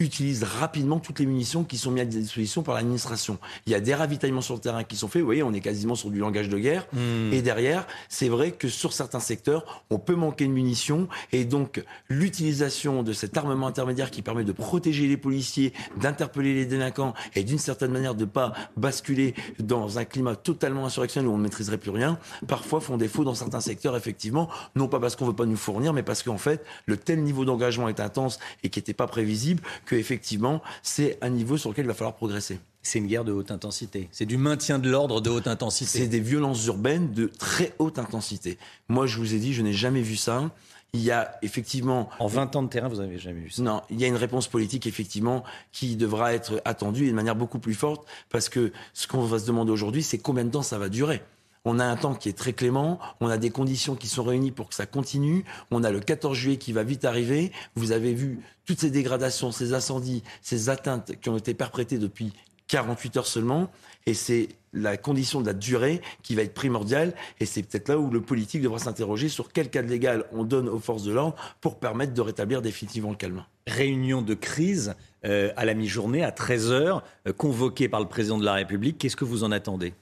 utilisent 0.00 0.42
rapidement 0.42 0.98
toutes 0.98 1.20
les 1.20 1.26
munitions 1.26 1.62
qui 1.62 1.78
sont 1.78 1.92
mises 1.92 2.02
à 2.02 2.06
disposition 2.06 2.64
par 2.64 2.74
l'administration. 2.74 3.38
Il 3.66 3.72
y 3.72 3.76
a 3.76 3.80
des 3.80 3.94
ravitaillements 3.94 4.40
sur 4.40 4.54
le 4.54 4.60
terrain 4.60 4.82
qui 4.82 4.96
sont 4.96 5.06
faits. 5.06 5.22
Vous 5.22 5.26
voyez, 5.26 5.44
on 5.44 5.52
est 5.52 5.60
quasiment 5.60 5.94
sur 5.94 6.10
du 6.10 6.18
langage 6.18 6.48
de 6.48 6.58
guerre. 6.58 6.88
Hmm. 6.92 7.32
Et 7.32 7.40
derrière, 7.40 7.86
c'est 8.08 8.28
vrai 8.28 8.50
que 8.50 8.66
sur 8.68 8.92
certains 8.92 9.20
secteurs, 9.20 9.84
on 9.90 10.00
peut 10.00 10.16
manquer 10.16 10.48
de 10.48 10.52
munitions. 10.52 11.08
Et 11.32 11.44
donc, 11.44 11.82
l'utilisation 12.08 13.02
de 13.02 13.12
cet 13.12 13.36
armement 13.36 13.66
intermédiaire 13.66 14.10
qui 14.10 14.22
permet 14.22 14.44
de 14.44 14.52
protéger 14.52 15.06
les 15.06 15.16
policiers, 15.16 15.72
d'interpeller 16.00 16.54
les 16.54 16.66
délinquants 16.66 17.14
et 17.34 17.44
d'une 17.44 17.58
certaine 17.58 17.90
manière 17.90 18.14
de 18.14 18.24
ne 18.24 18.30
pas 18.30 18.52
basculer 18.76 19.34
dans 19.58 19.98
un 19.98 20.04
climat 20.04 20.36
totalement 20.36 20.86
insurrectionnel 20.86 21.28
où 21.28 21.34
on 21.34 21.38
ne 21.38 21.42
maîtriserait 21.42 21.78
plus 21.78 21.90
rien, 21.90 22.18
parfois 22.46 22.80
font 22.80 22.96
défaut 22.96 23.24
dans 23.24 23.34
certains 23.34 23.60
secteurs, 23.60 23.96
effectivement, 23.96 24.48
non 24.76 24.88
pas 24.88 25.00
parce 25.00 25.16
qu'on 25.16 25.24
ne 25.24 25.30
veut 25.30 25.36
pas 25.36 25.46
nous 25.46 25.56
fournir, 25.56 25.92
mais 25.92 26.02
parce 26.02 26.22
qu'en 26.22 26.38
fait, 26.38 26.64
le 26.86 26.96
tel 26.96 27.22
niveau 27.22 27.44
d'engagement 27.44 27.88
est 27.88 28.00
intense 28.00 28.38
et 28.62 28.68
qui 28.68 28.78
n'était 28.78 28.94
pas 28.94 29.06
prévisible, 29.06 29.62
que 29.86 29.96
effectivement, 29.96 30.62
c'est 30.82 31.18
un 31.20 31.30
niveau 31.30 31.56
sur 31.56 31.70
lequel 31.70 31.84
il 31.84 31.88
va 31.88 31.94
falloir 31.94 32.14
progresser. 32.14 32.58
C'est 32.82 32.98
une 32.98 33.06
guerre 33.06 33.24
de 33.24 33.32
haute 33.32 33.52
intensité. 33.52 34.08
C'est 34.10 34.26
du 34.26 34.36
maintien 34.36 34.80
de 34.80 34.90
l'ordre 34.90 35.20
de 35.20 35.30
haute 35.30 35.46
intensité. 35.46 36.00
C'est 36.00 36.08
des 36.08 36.20
violences 36.20 36.66
urbaines 36.66 37.12
de 37.12 37.26
très 37.26 37.74
haute 37.78 37.98
intensité. 37.98 38.58
Moi, 38.88 39.06
je 39.06 39.18
vous 39.18 39.34
ai 39.34 39.38
dit, 39.38 39.54
je 39.54 39.62
n'ai 39.62 39.72
jamais 39.72 40.02
vu 40.02 40.16
ça. 40.16 40.50
Il 40.94 41.00
y 41.00 41.10
a 41.10 41.38
effectivement. 41.40 42.10
En 42.18 42.26
20 42.26 42.54
ans 42.54 42.62
de 42.62 42.68
terrain, 42.68 42.88
vous 42.88 42.96
n'avez 42.96 43.16
jamais 43.16 43.40
vu 43.40 43.48
ça 43.48 43.62
Non, 43.62 43.80
il 43.88 43.98
y 43.98 44.04
a 44.04 44.08
une 44.08 44.16
réponse 44.16 44.46
politique, 44.46 44.86
effectivement, 44.86 45.42
qui 45.72 45.96
devra 45.96 46.34
être 46.34 46.60
attendue 46.66 47.06
et 47.06 47.10
de 47.10 47.14
manière 47.14 47.34
beaucoup 47.34 47.58
plus 47.58 47.72
forte, 47.72 48.06
parce 48.28 48.50
que 48.50 48.72
ce 48.92 49.06
qu'on 49.06 49.22
va 49.22 49.38
se 49.38 49.46
demander 49.46 49.72
aujourd'hui, 49.72 50.02
c'est 50.02 50.18
combien 50.18 50.44
de 50.44 50.50
temps 50.50 50.60
ça 50.60 50.76
va 50.78 50.90
durer. 50.90 51.22
On 51.64 51.78
a 51.78 51.84
un 51.86 51.96
temps 51.96 52.14
qui 52.14 52.28
est 52.28 52.36
très 52.36 52.52
clément, 52.52 52.98
on 53.20 53.28
a 53.28 53.38
des 53.38 53.48
conditions 53.48 53.94
qui 53.94 54.06
sont 54.06 54.22
réunies 54.22 54.50
pour 54.50 54.68
que 54.68 54.74
ça 54.74 54.84
continue, 54.84 55.46
on 55.70 55.82
a 55.82 55.90
le 55.90 56.00
14 56.00 56.36
juillet 56.36 56.58
qui 56.58 56.74
va 56.74 56.82
vite 56.82 57.06
arriver, 57.06 57.52
vous 57.74 57.92
avez 57.92 58.12
vu 58.12 58.40
toutes 58.66 58.80
ces 58.80 58.90
dégradations, 58.90 59.50
ces 59.50 59.72
incendies, 59.72 60.22
ces 60.42 60.68
atteintes 60.68 61.12
qui 61.22 61.30
ont 61.30 61.38
été 61.38 61.54
perprétées 61.54 61.98
depuis 61.98 62.34
48 62.72 63.16
heures 63.18 63.26
seulement, 63.26 63.70
et 64.06 64.14
c'est 64.14 64.48
la 64.72 64.96
condition 64.96 65.42
de 65.42 65.46
la 65.46 65.52
durée 65.52 66.00
qui 66.22 66.34
va 66.34 66.40
être 66.40 66.54
primordiale, 66.54 67.12
et 67.38 67.44
c'est 67.44 67.62
peut-être 67.62 67.90
là 67.90 67.98
où 67.98 68.10
le 68.10 68.22
politique 68.22 68.62
devra 68.62 68.78
s'interroger 68.78 69.28
sur 69.28 69.52
quel 69.52 69.68
cadre 69.68 69.90
légal 69.90 70.24
on 70.32 70.42
donne 70.42 70.70
aux 70.70 70.78
forces 70.78 71.02
de 71.02 71.12
l'ordre 71.12 71.36
pour 71.60 71.78
permettre 71.78 72.14
de 72.14 72.20
rétablir 72.22 72.62
définitivement 72.62 73.10
le 73.10 73.16
calme. 73.16 73.44
Réunion 73.66 74.22
de 74.22 74.32
crise 74.32 74.94
euh, 75.26 75.52
à 75.54 75.66
la 75.66 75.74
mi-journée, 75.74 76.24
à 76.24 76.30
13h, 76.30 77.02
euh, 77.28 77.32
convoquée 77.34 77.90
par 77.90 78.00
le 78.00 78.08
président 78.08 78.38
de 78.38 78.44
la 78.46 78.54
République. 78.54 78.96
Qu'est-ce 78.96 79.16
que 79.16 79.26
vous 79.26 79.44
en 79.44 79.52
attendez? 79.52 79.92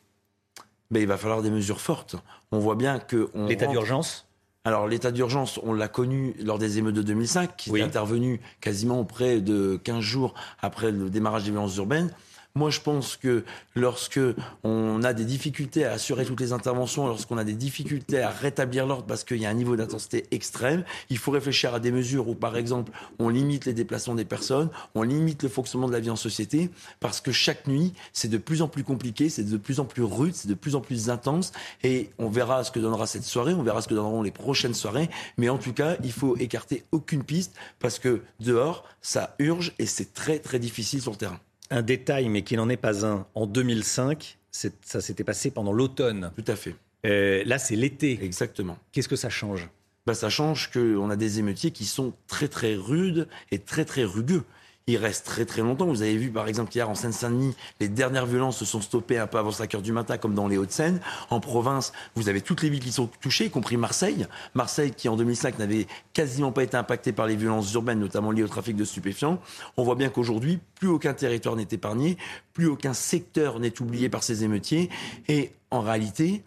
Ben, 0.93 1.01
Il 1.01 1.09
va 1.09 1.17
falloir 1.17 1.43
des 1.43 1.51
mesures 1.51 1.81
fortes. 1.81 2.15
On 2.53 2.61
voit 2.61 2.77
bien 2.77 3.01
que... 3.01 3.31
L'état 3.49 3.67
d'urgence? 3.67 4.29
Alors 4.65 4.87
l'état 4.87 5.11
d'urgence, 5.11 5.59
on 5.63 5.73
l'a 5.73 5.89
connu 5.89 6.35
lors 6.39 6.59
des 6.59 6.77
émeutes 6.79 6.95
de 6.95 7.03
2005, 7.03 7.57
qui 7.57 7.71
est 7.77 7.83
intervenu 7.83 8.41
quasiment 8.61 9.05
près 9.05 9.41
de 9.41 9.81
15 9.83 10.01
jours 10.01 10.35
après 10.61 10.93
le 10.93 11.09
démarrage 11.09 11.45
des 11.45 11.51
violences 11.51 11.77
urbaines. 11.79 12.13
Moi, 12.57 12.71
je 12.71 12.81
pense 12.81 13.17
que 13.17 13.45
lorsque 13.77 14.19
on 14.65 15.05
a 15.05 15.13
des 15.13 15.25
difficultés 15.25 15.85
à 15.85 15.93
assurer 15.93 16.25
toutes 16.25 16.41
les 16.41 16.53
interventions, 16.53 17.07
lorsqu'on 17.07 17.39
a 17.39 17.45
des 17.45 17.55
difficultés 17.55 18.21
à 18.21 18.31
rétablir 18.31 18.87
l'ordre 18.87 19.07
parce 19.07 19.23
qu'il 19.23 19.37
y 19.37 19.47
a 19.47 19.51
un 19.51 19.55
niveau 19.55 19.77
d'intensité 19.77 20.27
extrême, 20.33 20.85
il 21.11 21.19
faut 21.19 21.31
réfléchir 21.31 21.75
à 21.75 21.81
des 21.81 21.93
mesures 21.93 22.29
où, 22.29 22.35
par 22.35 22.57
exemple, 22.57 22.91
on 23.21 23.29
limite 23.29 23.67
les 23.67 23.73
déplacements 23.73 24.17
des 24.17 24.25
personnes, 24.25 24.69
on 24.97 25.03
limite 25.03 25.45
le 25.45 25.49
fonctionnement 25.49 25.87
de 25.87 25.93
la 25.93 26.01
vie 26.01 26.11
en 26.11 26.17
société, 26.17 26.71
parce 26.99 27.21
que 27.21 27.31
chaque 27.31 27.69
nuit, 27.69 27.93
c'est 28.13 28.29
de 28.29 28.39
plus 28.39 28.63
en 28.63 28.69
plus 28.69 28.83
compliqué, 28.83 29.29
c'est 29.29 29.45
de 29.45 29.57
plus 29.57 29.79
en 29.79 29.85
plus 29.85 30.03
rude, 30.03 30.35
c'est 30.35 30.49
de 30.49 30.55
plus 30.55 30.75
en 30.75 30.81
plus 30.81 31.09
intense, 31.09 31.53
et 31.85 32.11
on 32.19 32.31
verra 32.31 32.65
ce 32.65 32.73
que 32.73 32.81
donnera 32.81 33.07
cette 33.07 33.25
soirée, 33.25 33.55
on 33.55 33.63
verra 33.63 33.81
ce 33.81 33.87
que 33.87 33.95
donneront 33.95 34.23
les 34.23 34.33
prochaines 34.33 34.75
soirées, 34.75 35.09
mais 35.39 35.49
en 35.49 35.59
tout 35.59 35.73
cas, 35.73 35.97
il 36.03 36.13
faut 36.13 36.37
écarter 36.37 36.83
aucune 36.91 37.23
piste, 37.23 37.55
parce 37.79 38.01
que 38.01 38.23
dehors, 38.41 38.85
ça 39.03 39.37
urge 39.39 39.73
et 39.79 39.87
c'est 39.87 40.15
très 40.15 40.41
très 40.41 40.59
difficile 40.59 41.01
sur 41.01 41.13
le 41.13 41.17
terrain 41.17 41.41
un 41.71 41.83
détail, 41.83 42.29
mais 42.29 42.43
qui 42.43 42.57
n'en 42.57 42.69
est 42.69 42.77
pas 42.77 43.07
un. 43.07 43.27
En 43.35 43.47
2005, 43.47 44.39
ça 44.51 45.01
s'était 45.01 45.25
passé 45.25 45.51
pendant 45.51 45.73
l'automne. 45.73 46.33
Tout 46.37 46.51
à 46.51 46.57
fait. 46.57 46.75
Euh, 47.07 47.43
là, 47.47 47.59
c'est 47.59 47.77
l'été. 47.77 48.19
Exactement. 48.23 48.77
Qu'est-ce 48.93 49.09
que 49.09 49.17
ça 49.17 49.31
change? 49.31 49.69
Bah, 50.07 50.15
Ça 50.15 50.29
change 50.29 50.71
qu'on 50.71 51.11
a 51.11 51.17
des 51.17 51.39
émeutiers 51.39 51.71
qui 51.71 51.85
sont 51.85 52.13
très 52.27 52.49
très 52.49 52.75
rudes 52.75 53.29
et 53.51 53.59
très 53.59 53.85
très 53.85 54.05
rugueux 54.05 54.45
il 54.91 54.97
reste 54.97 55.27
très 55.27 55.45
très 55.45 55.63
longtemps. 55.63 55.87
Vous 55.87 56.03
avez 56.03 56.17
vu 56.17 56.31
par 56.31 56.49
exemple 56.49 56.75
hier 56.75 56.89
en 56.89 56.95
Seine-Saint-Denis, 56.95 57.55
les 57.81 57.89
dernières 57.89 58.27
violences 58.27 58.59
se 58.59 58.65
sont 58.65 58.81
stoppées 58.81 59.19
un 59.19 59.27
peu 59.27 59.39
avant 59.39 59.51
5 59.51 59.75
heures 59.75 59.83
du 59.83 59.93
matin 59.93 60.19
comme 60.19 60.35
dans 60.35 60.49
les 60.49 60.59
Hauts-de-Seine. 60.59 61.01
En 61.31 61.41
province, 61.41 61.93
vous 62.17 62.29
avez 62.29 62.41
toutes 62.41 62.63
les 62.63 62.71
villes 62.71 62.83
qui 62.83 62.93
sont 62.93 63.09
touchées, 63.21 63.47
y 63.47 63.51
compris 63.51 63.77
Marseille. 63.77 64.27
Marseille 64.55 64.93
qui 64.93 65.09
en 65.09 65.17
2005 65.17 65.59
n'avait 65.59 65.87
quasiment 66.13 66.53
pas 66.53 66.63
été 66.63 66.77
impacté 66.77 67.13
par 67.13 67.27
les 67.27 67.37
violences 67.37 67.73
urbaines, 67.73 68.01
notamment 68.01 68.31
liées 68.31 68.43
au 68.43 68.49
trafic 68.49 68.77
de 68.77 68.85
stupéfiants. 68.85 69.41
On 69.77 69.85
voit 69.85 69.95
bien 69.95 70.09
qu'aujourd'hui, 70.09 70.59
plus 70.75 70.89
aucun 70.89 71.15
territoire 71.15 71.57
n'est 71.57 71.69
épargné, 71.71 72.17
plus 72.53 72.67
aucun 72.67 72.93
secteur 72.93 73.61
n'est 73.61 73.81
oublié 73.81 74.09
par 74.09 74.23
ces 74.23 74.45
émeutiers. 74.45 74.91
Et 75.29 75.53
en 75.71 75.81
réalité, 75.81 76.43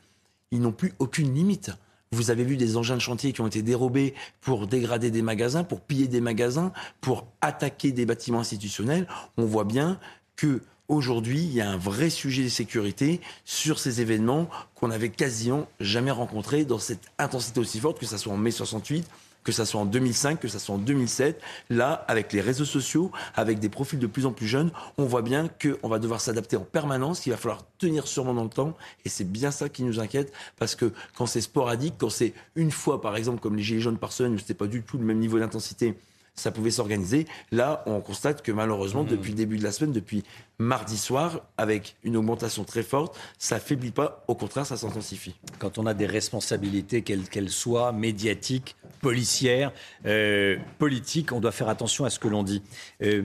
ils 0.51 0.59
n'ont 0.59 0.71
plus 0.71 0.93
aucune 0.99 1.33
limite. 1.33 1.71
Vous 2.13 2.29
avez 2.29 2.43
vu 2.43 2.57
des 2.57 2.77
engins 2.77 2.93
de 2.93 3.01
chantier 3.01 3.33
qui 3.33 3.41
ont 3.41 3.47
été 3.47 3.63
dérobés 3.63 4.13
pour 4.39 4.67
dégrader 4.67 5.09
des 5.09 5.23
magasins, 5.23 5.63
pour 5.63 5.81
piller 5.81 6.07
des 6.07 6.21
magasins, 6.21 6.71
pour 7.01 7.25
attaquer 7.41 7.91
des 7.91 8.05
bâtiments 8.05 8.41
institutionnels. 8.41 9.07
On 9.37 9.45
voit 9.45 9.63
bien 9.63 9.99
que 10.35 10.61
aujourd'hui, 10.87 11.39
il 11.39 11.53
y 11.53 11.61
a 11.61 11.67
un 11.67 11.77
vrai 11.77 12.11
sujet 12.11 12.43
de 12.43 12.49
sécurité 12.49 13.19
sur 13.45 13.79
ces 13.79 13.99
événements 13.99 14.47
qu'on 14.75 14.89
n'avait 14.89 15.09
quasiment 15.09 15.67
jamais 15.79 16.11
rencontrés 16.11 16.65
dans 16.65 16.77
cette 16.77 17.07
intensité 17.17 17.59
aussi 17.59 17.79
forte, 17.79 17.99
que 17.99 18.05
ce 18.05 18.17
soit 18.17 18.31
en 18.31 18.37
mai 18.37 18.51
68 18.51 19.09
que 19.43 19.51
ça 19.51 19.65
soit 19.65 19.81
en 19.81 19.85
2005, 19.85 20.39
que 20.39 20.47
ça 20.47 20.59
soit 20.59 20.75
en 20.75 20.79
2007. 20.79 21.41
Là, 21.69 22.05
avec 22.07 22.33
les 22.33 22.41
réseaux 22.41 22.65
sociaux, 22.65 23.11
avec 23.35 23.59
des 23.59 23.69
profils 23.69 23.99
de 23.99 24.07
plus 24.07 24.25
en 24.25 24.31
plus 24.31 24.47
jeunes, 24.47 24.71
on 24.97 25.05
voit 25.05 25.21
bien 25.21 25.49
qu'on 25.49 25.87
va 25.87 25.99
devoir 25.99 26.21
s'adapter 26.21 26.57
en 26.57 26.63
permanence, 26.63 27.19
qu'il 27.19 27.31
va 27.31 27.37
falloir 27.37 27.63
tenir 27.77 28.07
sûrement 28.07 28.33
dans 28.33 28.43
le 28.43 28.49
temps. 28.49 28.75
Et 29.05 29.09
c'est 29.09 29.29
bien 29.29 29.51
ça 29.51 29.69
qui 29.69 29.83
nous 29.83 29.99
inquiète, 29.99 30.33
parce 30.57 30.75
que 30.75 30.91
quand 31.15 31.25
c'est 31.25 31.41
sporadique, 31.41 31.95
quand 31.97 32.09
c'est 32.09 32.33
une 32.55 32.71
fois, 32.71 33.01
par 33.01 33.15
exemple, 33.15 33.39
comme 33.39 33.55
les 33.55 33.63
Gilets 33.63 33.81
jaunes 33.81 33.97
par 33.97 34.11
semaine, 34.11 34.33
où 34.33 34.39
c'était 34.39 34.53
pas 34.53 34.67
du 34.67 34.83
tout 34.83 34.97
le 34.97 35.05
même 35.05 35.19
niveau 35.19 35.39
d'intensité, 35.39 35.95
ça 36.35 36.51
pouvait 36.51 36.71
s'organiser. 36.71 37.25
Là, 37.51 37.83
on 37.85 38.01
constate 38.01 38.41
que 38.41 38.51
malheureusement, 38.51 39.03
mmh. 39.03 39.07
depuis 39.07 39.31
le 39.31 39.37
début 39.37 39.57
de 39.57 39.63
la 39.63 39.71
semaine, 39.71 39.91
depuis 39.91 40.23
mardi 40.57 40.97
soir, 40.97 41.41
avec 41.57 41.95
une 42.03 42.17
augmentation 42.17 42.63
très 42.63 42.83
forte, 42.83 43.17
ça 43.37 43.59
faiblit 43.59 43.91
pas, 43.91 44.23
au 44.27 44.35
contraire, 44.35 44.65
ça 44.65 44.77
s'intensifie. 44.77 45.35
Quand 45.59 45.77
on 45.77 45.85
a 45.85 45.93
des 45.93 46.05
responsabilités, 46.05 47.01
quelles 47.01 47.29
qu'elles 47.29 47.49
soient, 47.49 47.91
médiatiques, 47.91 48.75
policières, 49.01 49.71
euh, 50.05 50.57
politiques, 50.79 51.31
on 51.31 51.39
doit 51.39 51.51
faire 51.51 51.69
attention 51.69 52.05
à 52.05 52.09
ce 52.09 52.19
que 52.19 52.27
l'on 52.27 52.43
dit. 52.43 52.61
Euh, 53.01 53.23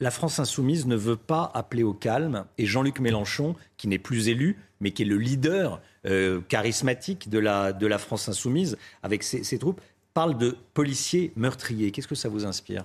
la 0.00 0.10
France 0.10 0.40
insoumise 0.40 0.86
ne 0.86 0.96
veut 0.96 1.16
pas 1.16 1.50
appeler 1.54 1.84
au 1.84 1.92
calme 1.92 2.44
et 2.58 2.66
Jean-Luc 2.66 2.98
Mélenchon, 2.98 3.54
qui 3.76 3.86
n'est 3.86 4.00
plus 4.00 4.28
élu, 4.28 4.58
mais 4.80 4.90
qui 4.90 5.02
est 5.02 5.06
le 5.06 5.16
leader 5.16 5.80
euh, 6.06 6.40
charismatique 6.48 7.28
de 7.28 7.38
la, 7.38 7.72
de 7.72 7.86
la 7.86 7.98
France 7.98 8.28
insoumise 8.28 8.76
avec 9.04 9.22
ses 9.22 9.58
troupes, 9.58 9.80
parle 10.14 10.38
de 10.38 10.56
policiers 10.74 11.32
meurtriers. 11.36 11.90
Qu'est-ce 11.90 12.08
que 12.08 12.14
ça 12.14 12.28
vous 12.28 12.44
inspire? 12.44 12.84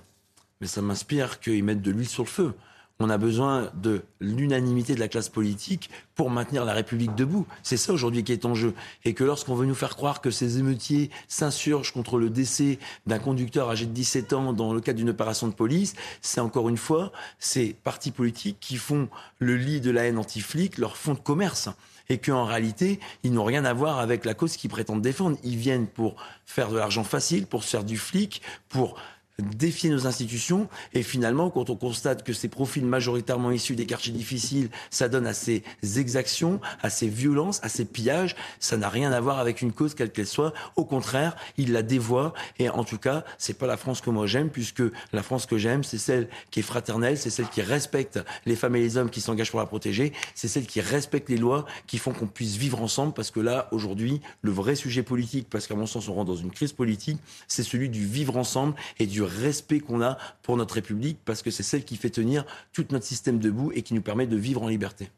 Mais 0.60 0.66
ça 0.66 0.82
m'inspire 0.82 1.40
qu'ils 1.40 1.62
mettent 1.64 1.82
de 1.82 1.90
l'huile 1.90 2.08
sur 2.08 2.24
le 2.24 2.28
feu. 2.28 2.54
On 3.00 3.10
a 3.10 3.18
besoin 3.18 3.70
de 3.74 4.02
l'unanimité 4.18 4.96
de 4.96 4.98
la 4.98 5.06
classe 5.06 5.28
politique 5.28 5.88
pour 6.16 6.30
maintenir 6.30 6.64
la 6.64 6.72
République 6.72 7.14
debout. 7.14 7.46
C'est 7.62 7.76
ça 7.76 7.92
aujourd'hui 7.92 8.24
qui 8.24 8.32
est 8.32 8.44
en 8.44 8.54
jeu. 8.54 8.74
Et 9.04 9.14
que 9.14 9.22
lorsqu'on 9.22 9.54
veut 9.54 9.66
nous 9.66 9.76
faire 9.76 9.94
croire 9.94 10.20
que 10.20 10.32
ces 10.32 10.58
émeutiers 10.58 11.10
s'insurgent 11.28 11.92
contre 11.92 12.18
le 12.18 12.28
décès 12.28 12.80
d'un 13.06 13.20
conducteur 13.20 13.70
âgé 13.70 13.86
de 13.86 13.92
17 13.92 14.32
ans 14.32 14.52
dans 14.52 14.72
le 14.72 14.80
cadre 14.80 14.98
d'une 14.98 15.10
opération 15.10 15.46
de 15.46 15.52
police, 15.52 15.94
c'est 16.22 16.40
encore 16.40 16.68
une 16.68 16.76
fois 16.76 17.12
ces 17.38 17.72
partis 17.72 18.10
politiques 18.10 18.56
qui 18.58 18.76
font 18.76 19.08
le 19.38 19.56
lit 19.56 19.80
de 19.80 19.92
la 19.92 20.02
haine 20.02 20.18
anti-flic, 20.18 20.76
leur 20.78 20.96
fonds 20.96 21.14
de 21.14 21.20
commerce 21.20 21.68
et 22.08 22.18
qu'en 22.18 22.44
réalité, 22.44 23.00
ils 23.22 23.32
n'ont 23.32 23.44
rien 23.44 23.64
à 23.64 23.72
voir 23.72 23.98
avec 23.98 24.24
la 24.24 24.34
cause 24.34 24.56
qu'ils 24.56 24.70
prétendent 24.70 25.02
défendre. 25.02 25.36
Ils 25.44 25.56
viennent 25.56 25.86
pour 25.86 26.16
faire 26.46 26.70
de 26.70 26.78
l'argent 26.78 27.04
facile, 27.04 27.46
pour 27.46 27.64
se 27.64 27.70
faire 27.70 27.84
du 27.84 27.98
flic, 27.98 28.42
pour 28.68 28.96
défier 29.42 29.90
nos 29.90 30.06
institutions. 30.06 30.68
Et 30.94 31.02
finalement, 31.02 31.50
quand 31.50 31.70
on 31.70 31.76
constate 31.76 32.24
que 32.24 32.32
ces 32.32 32.48
profils 32.48 32.84
majoritairement 32.84 33.50
issus 33.50 33.76
des 33.76 33.86
quartiers 33.86 34.12
difficiles, 34.12 34.68
ça 34.90 35.08
donne 35.08 35.26
à 35.26 35.34
ces 35.34 35.62
exactions, 35.96 36.60
à 36.82 36.90
ces 36.90 37.08
violences, 37.08 37.60
à 37.62 37.68
ces 37.68 37.84
pillages, 37.84 38.36
ça 38.58 38.76
n'a 38.76 38.88
rien 38.88 39.12
à 39.12 39.20
voir 39.20 39.38
avec 39.38 39.62
une 39.62 39.72
cause 39.72 39.94
quelle 39.94 40.10
qu'elle 40.10 40.26
soit. 40.26 40.52
Au 40.76 40.84
contraire, 40.84 41.36
ils 41.56 41.72
la 41.72 41.82
dévoient. 41.82 42.34
Et 42.58 42.68
en 42.68 42.84
tout 42.84 42.98
cas, 42.98 43.24
c'est 43.38 43.56
pas 43.56 43.66
la 43.66 43.76
France 43.76 44.00
que 44.00 44.10
moi 44.10 44.26
j'aime, 44.26 44.50
puisque 44.50 44.82
la 45.12 45.22
France 45.22 45.46
que 45.46 45.58
j'aime, 45.58 45.84
c'est 45.84 45.98
celle 45.98 46.28
qui 46.50 46.60
est 46.60 46.64
fraternelle, 46.64 47.16
c'est 47.16 47.30
celle 47.30 47.48
qui 47.48 47.62
respecte 47.62 48.18
les 48.46 48.56
femmes 48.56 48.76
et 48.76 48.80
les 48.80 48.96
hommes 48.96 49.10
qui 49.10 49.20
s'engagent 49.20 49.50
pour 49.50 49.60
la 49.60 49.66
protéger, 49.66 50.12
c'est 50.34 50.48
celle 50.48 50.66
qui 50.66 50.80
respecte 50.80 51.28
les 51.28 51.36
lois, 51.36 51.64
qui 51.86 51.98
font 51.98 52.12
qu'on 52.12 52.26
puisse 52.26 52.56
vivre 52.56 52.82
ensemble. 52.82 53.12
Parce 53.14 53.30
que 53.30 53.40
là, 53.40 53.68
aujourd'hui, 53.70 54.20
le 54.42 54.50
vrai 54.50 54.74
sujet 54.74 55.02
politique, 55.02 55.48
parce 55.48 55.66
qu'à 55.66 55.74
mon 55.74 55.86
sens, 55.86 56.08
on 56.08 56.14
rentre 56.14 56.32
dans 56.32 56.36
une 56.36 56.50
crise 56.50 56.72
politique, 56.72 57.18
c'est 57.46 57.62
celui 57.62 57.88
du 57.88 58.04
vivre 58.04 58.36
ensemble 58.36 58.74
et 58.98 59.06
du 59.06 59.22
respect 59.28 59.80
qu'on 59.80 60.02
a 60.02 60.18
pour 60.42 60.56
notre 60.56 60.74
République, 60.74 61.18
parce 61.24 61.42
que 61.42 61.50
c'est 61.50 61.62
celle 61.62 61.84
qui 61.84 61.96
fait 61.96 62.10
tenir 62.10 62.44
tout 62.72 62.86
notre 62.90 63.06
système 63.06 63.38
debout 63.38 63.72
et 63.72 63.82
qui 63.82 63.94
nous 63.94 64.02
permet 64.02 64.26
de 64.26 64.36
vivre 64.36 64.62
en 64.62 64.68
liberté. 64.68 65.10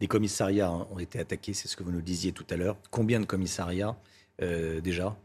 Des 0.00 0.08
commissariats 0.08 0.70
ont 0.70 0.98
été 0.98 1.18
attaqués, 1.18 1.54
c'est 1.54 1.68
ce 1.68 1.76
que 1.76 1.82
vous 1.82 1.92
nous 1.92 2.02
disiez 2.02 2.32
tout 2.32 2.46
à 2.50 2.56
l'heure. 2.56 2.76
Combien 2.90 3.20
de 3.20 3.24
commissariats 3.24 3.96
euh, 4.40 4.80
déjà? 4.80 5.16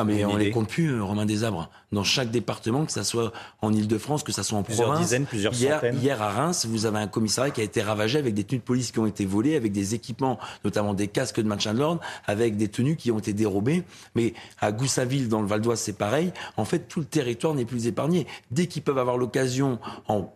Ah 0.00 0.04
mais 0.04 0.24
on 0.24 0.36
les 0.36 0.50
compte 0.50 0.68
plus, 0.68 0.92
euh, 0.94 1.02
Romain 1.02 1.26
Desabres. 1.26 1.70
Dans 1.90 2.04
chaque 2.04 2.30
département, 2.30 2.84
que 2.84 2.92
ce 2.92 3.02
soit 3.02 3.32
en 3.62 3.72
Ile-de-France, 3.72 4.22
que 4.22 4.32
ce 4.32 4.42
soit 4.42 4.58
en 4.58 4.62
plusieurs 4.62 4.88
province. 4.88 5.06
Dizaines, 5.06 5.24
plusieurs 5.24 5.54
hier, 5.54 5.76
centaines. 5.76 5.98
Hier 5.98 6.20
à 6.20 6.30
Reims, 6.30 6.66
vous 6.68 6.84
avez 6.84 6.98
un 6.98 7.06
commissariat 7.06 7.50
qui 7.50 7.62
a 7.62 7.64
été 7.64 7.80
ravagé 7.80 8.18
avec 8.18 8.34
des 8.34 8.44
tenues 8.44 8.58
de 8.58 8.64
police 8.64 8.92
qui 8.92 8.98
ont 8.98 9.06
été 9.06 9.24
volées, 9.24 9.56
avec 9.56 9.72
des 9.72 9.94
équipements, 9.94 10.38
notamment 10.64 10.92
des 10.92 11.08
casques 11.08 11.40
de 11.40 11.48
maintien 11.48 11.72
de 11.72 11.78
l'ordre, 11.78 12.00
avec 12.26 12.56
des 12.56 12.68
tenues 12.68 12.96
qui 12.96 13.10
ont 13.10 13.18
été 13.18 13.32
dérobées. 13.32 13.84
Mais 14.14 14.34
à 14.60 14.70
Goussaville, 14.70 15.28
dans 15.28 15.40
le 15.40 15.46
Val 15.46 15.62
d'Oise, 15.62 15.80
c'est 15.80 15.96
pareil. 15.96 16.32
En 16.58 16.66
fait, 16.66 16.88
tout 16.88 17.00
le 17.00 17.06
territoire 17.06 17.54
n'est 17.54 17.64
plus 17.64 17.86
épargné. 17.86 18.26
Dès 18.50 18.66
qu'ils 18.66 18.82
peuvent 18.82 18.98
avoir 18.98 19.16
l'occasion, 19.16 19.78
en, 20.08 20.30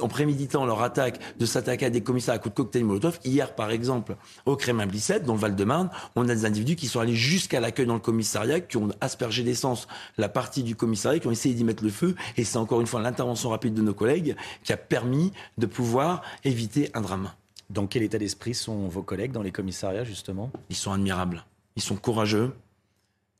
en 0.00 0.08
préméditant 0.08 0.64
leur 0.64 0.82
attaque, 0.82 1.18
de 1.38 1.46
s'attaquer 1.46 1.86
à 1.86 1.90
des 1.90 2.02
commissariats 2.02 2.36
à 2.36 2.38
coups 2.38 2.54
de 2.54 2.56
cocktail 2.62 2.84
Molotov. 2.84 3.18
Hier, 3.24 3.54
par 3.54 3.70
exemple, 3.70 4.16
au 4.46 4.56
Crémin-Blissette, 4.56 5.24
dans 5.24 5.34
le 5.34 5.40
Val-de-Marne, 5.40 5.90
on 6.14 6.28
a 6.28 6.34
des 6.34 6.44
individus 6.44 6.76
qui 6.76 6.86
sont 6.86 7.00
allés 7.00 7.14
jusqu'à 7.16 7.60
l'accueil 7.60 7.86
dans 7.86 7.94
le 7.94 8.00
commissariat, 8.00 8.60
qui 8.60 8.76
ont 8.76 8.88
aspergé 9.00 9.42
d'essence 9.42 9.88
la 10.18 10.28
partie 10.28 10.62
du 10.62 10.76
commissariat, 10.76 11.18
qui 11.18 11.26
ont 11.26 11.32
essayé 11.32 11.54
d'y 11.54 11.64
mettre 11.64 11.84
le 11.84 11.90
feu. 11.90 12.14
Et 12.36 12.44
c'est 12.44 12.58
encore 12.58 12.80
une 12.80 12.86
fois 12.86 13.00
l'intervention 13.00 13.50
rapide 13.50 13.74
de 13.74 13.82
nos 13.82 13.94
collègues 13.94 14.36
qui 14.62 14.72
a 14.72 14.76
permis 14.76 15.32
de 15.58 15.66
pouvoir 15.66 16.22
éviter 16.44 16.90
un 16.94 17.00
drame. 17.00 17.30
Dans 17.70 17.86
quel 17.86 18.02
état 18.02 18.18
d'esprit 18.18 18.54
sont 18.54 18.88
vos 18.88 19.02
collègues 19.02 19.32
dans 19.32 19.42
les 19.42 19.50
commissariats, 19.50 20.04
justement? 20.04 20.50
Ils 20.68 20.76
sont 20.76 20.92
admirables. 20.92 21.44
Ils 21.76 21.82
sont 21.82 21.96
courageux. 21.96 22.52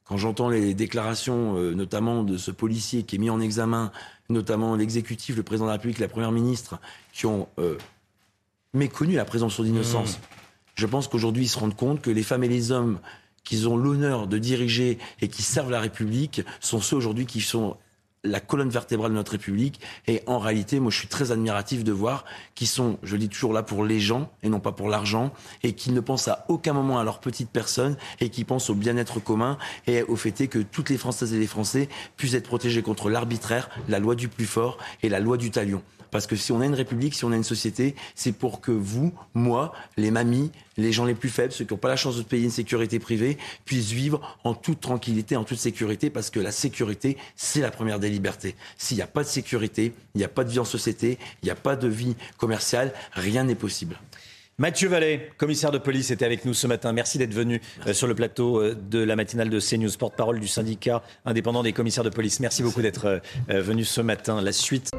Quand 0.05 0.17
j'entends 0.17 0.49
les 0.49 0.75
déclarations, 0.75 1.57
euh, 1.57 1.75
notamment 1.75 2.25
de 2.25 2.37
ce 2.37 2.51
policier 2.51 3.05
qui 3.05 3.17
est 3.17 3.19
mis 3.19 3.31
en 3.31 3.41
examen, 3.41 3.91
notamment 4.29 4.77
l'exécutif, 4.77 5.37
le 5.37 5.43
président 5.43 5.67
de 5.67 5.71
la 5.71 5.75
République, 5.75 5.99
la 5.99 6.09
première 6.09 6.33
ministre, 6.33 6.79
qui 7.13 7.27
ont 7.27 7.49
euh, 7.59 7.79
méconnu 8.75 9.15
la 9.15 9.25
présomption 9.25 9.63
d'innocence. 9.63 10.19
Mmh 10.19 10.23
Je 10.75 10.87
pense 10.87 11.09
qu'aujourd'hui, 11.09 11.45
ils 11.45 11.49
se 11.49 11.59
rendent 11.59 11.77
compte 11.77 12.03
que 12.03 12.11
les 12.11 12.23
femmes 12.23 12.45
et 12.45 12.49
les 12.49 12.71
hommes 12.71 12.99
qui 13.45 13.67
ont 13.67 13.77
l'honneur 13.77 14.27
de 14.27 14.39
diriger 14.39 14.99
et 15.21 15.29
qui 15.29 15.43
servent 15.43 15.71
la 15.71 15.81
République 15.81 16.43
sont 16.61 16.81
ceux 16.81 16.97
aujourd'hui 16.97 17.27
qui 17.27 17.41
sont 17.41 17.77
la 18.25 18.41
colonne 18.41 18.71
vertébrale 18.71 19.11
de 19.11 19.17
notre 19.17 19.33
République. 19.33 19.81
Et 20.07 20.23
en 20.27 20.39
réalité, 20.39 20.81
moi, 20.81 20.91
je 20.91 20.99
suis 20.99 21.09
très 21.09 21.31
admiratif 21.31 21.85
de 21.85 21.93
voir 21.93 22.25
qu'ils 22.55 22.67
sont, 22.67 22.99
je 23.03 23.13
le 23.13 23.21
dis 23.21 23.29
toujours 23.29 23.53
là, 23.53 23.63
pour 23.63 23.85
les 23.85 24.01
gens 24.01 24.31
et 24.43 24.49
non 24.49 24.61
pas 24.61 24.73
pour 24.73 24.89
l'argent, 24.89 25.33
et 25.63 25.75
qu'ils 25.75 25.95
ne 25.95 26.01
pensent 26.01 26.29
à 26.29 26.45
aucun 26.49 26.73
moment 26.73 26.99
à 26.99 27.05
leur 27.05 27.21
petite 27.21 27.51
personne 27.51 27.97
et 28.21 28.31
qui 28.31 28.45
pensent 28.45 28.71
au 28.71 28.75
bien-être 28.75 29.21
commun 29.21 29.59
et 29.87 30.03
au 30.03 30.17
fait 30.17 30.49
que 30.49 30.59
toutes 30.59 30.91
les 30.91 30.99
Françaises 30.99 31.35
et 31.35 31.39
les 31.39 31.47
Français 31.47 31.89
puissent 32.17 32.35
être 32.35 32.49
protégés 32.49 32.83
contre 32.83 33.11
l'arbitraire, 33.11 33.69
la 33.89 33.99
loi 33.99 34.15
du 34.15 34.29
plus 34.29 34.47
fort 34.47 34.79
et 35.03 35.09
la 35.09 35.21
loi 35.21 35.37
du 35.37 35.51
talion. 35.51 35.83
Parce 36.15 36.29
que 36.29 36.37
si 36.37 36.53
on 36.53 36.61
a 36.61 36.67
une 36.67 36.75
république, 36.75 37.13
si 37.13 37.25
on 37.25 37.33
a 37.33 37.37
une 37.37 37.43
société, 37.43 37.97
c'est 38.15 38.31
pour 38.31 38.61
que 38.61 38.71
vous, 38.71 39.13
moi, 39.35 39.73
les 39.97 40.13
mamies, 40.13 40.53
les 40.77 40.93
gens 40.93 41.05
les 41.05 41.17
plus 41.17 41.29
faibles, 41.29 41.53
ceux 41.53 41.65
qui 41.65 41.75
n'ont 41.75 41.79
pas 41.79 41.89
la 41.89 41.97
chance 41.97 42.17
de 42.17 42.23
payer 42.23 42.45
une 42.45 42.53
sécurité 42.53 43.01
privée, 43.01 43.37
puissent 43.65 43.91
vivre 43.91 44.39
en 44.45 44.55
toute 44.55 44.81
tranquillité, 44.81 45.35
en 45.35 45.43
toute 45.43 45.59
sécurité, 45.59 46.11
parce 46.11 46.31
que 46.31 46.39
la 46.39 46.53
sécurité, 46.53 47.17
c'est 47.35 47.61
la 47.61 47.73
première 47.73 47.99
des 47.99 48.11
libertés. 48.11 48.55
S'il 48.79 48.97
n'y 48.97 49.03
a 49.03 49.09
pas 49.09 49.25
de 49.25 49.29
sécurité, 49.29 49.93
il 50.15 50.19
n'y 50.19 50.25
a 50.25 50.29
pas 50.29 50.45
de 50.45 50.51
vie 50.51 50.61
en 50.61 50.65
société, 50.65 51.19
il 51.43 51.47
n'y 51.47 51.51
a 51.51 51.57
pas 51.57 51.75
de 51.75 51.89
vie 51.89 52.15
commerciale, 52.39 52.93
rien 53.15 53.43
n'est 53.43 53.57
possible. 53.57 53.99
Mathieu 54.57 54.89
Vallet, 54.89 55.33
commissaire 55.37 55.73
de 55.73 55.79
police, 55.79 56.13
était 56.13 56.25
avec 56.25 56.45
nous 56.45 56.55
ce 56.55 56.69
matin. 56.69 56.93
Merci 56.93 57.19
d'être 57.19 57.35
venu 57.35 57.61
euh, 57.89 57.93
sur 57.93 58.07
le 58.07 58.15
plateau 58.15 58.61
euh, 58.61 58.77
de 58.77 59.01
la 59.01 59.17
matinale 59.17 59.51
de 59.51 59.59
CNews, 59.59 59.91
porte-parole 59.99 60.39
du 60.39 60.47
syndicat 60.47 61.03
indépendant 61.25 61.65
des 61.65 61.73
commissaires 61.73 62.05
de 62.05 62.11
police. 62.11 62.39
Merci 62.39 62.63
beaucoup 62.63 62.83
d'être 62.83 63.21
euh, 63.51 63.61
venu 63.61 63.85
ce 63.85 64.01
matin. 64.01 64.41
La 64.41 64.53
suite. 64.53 64.93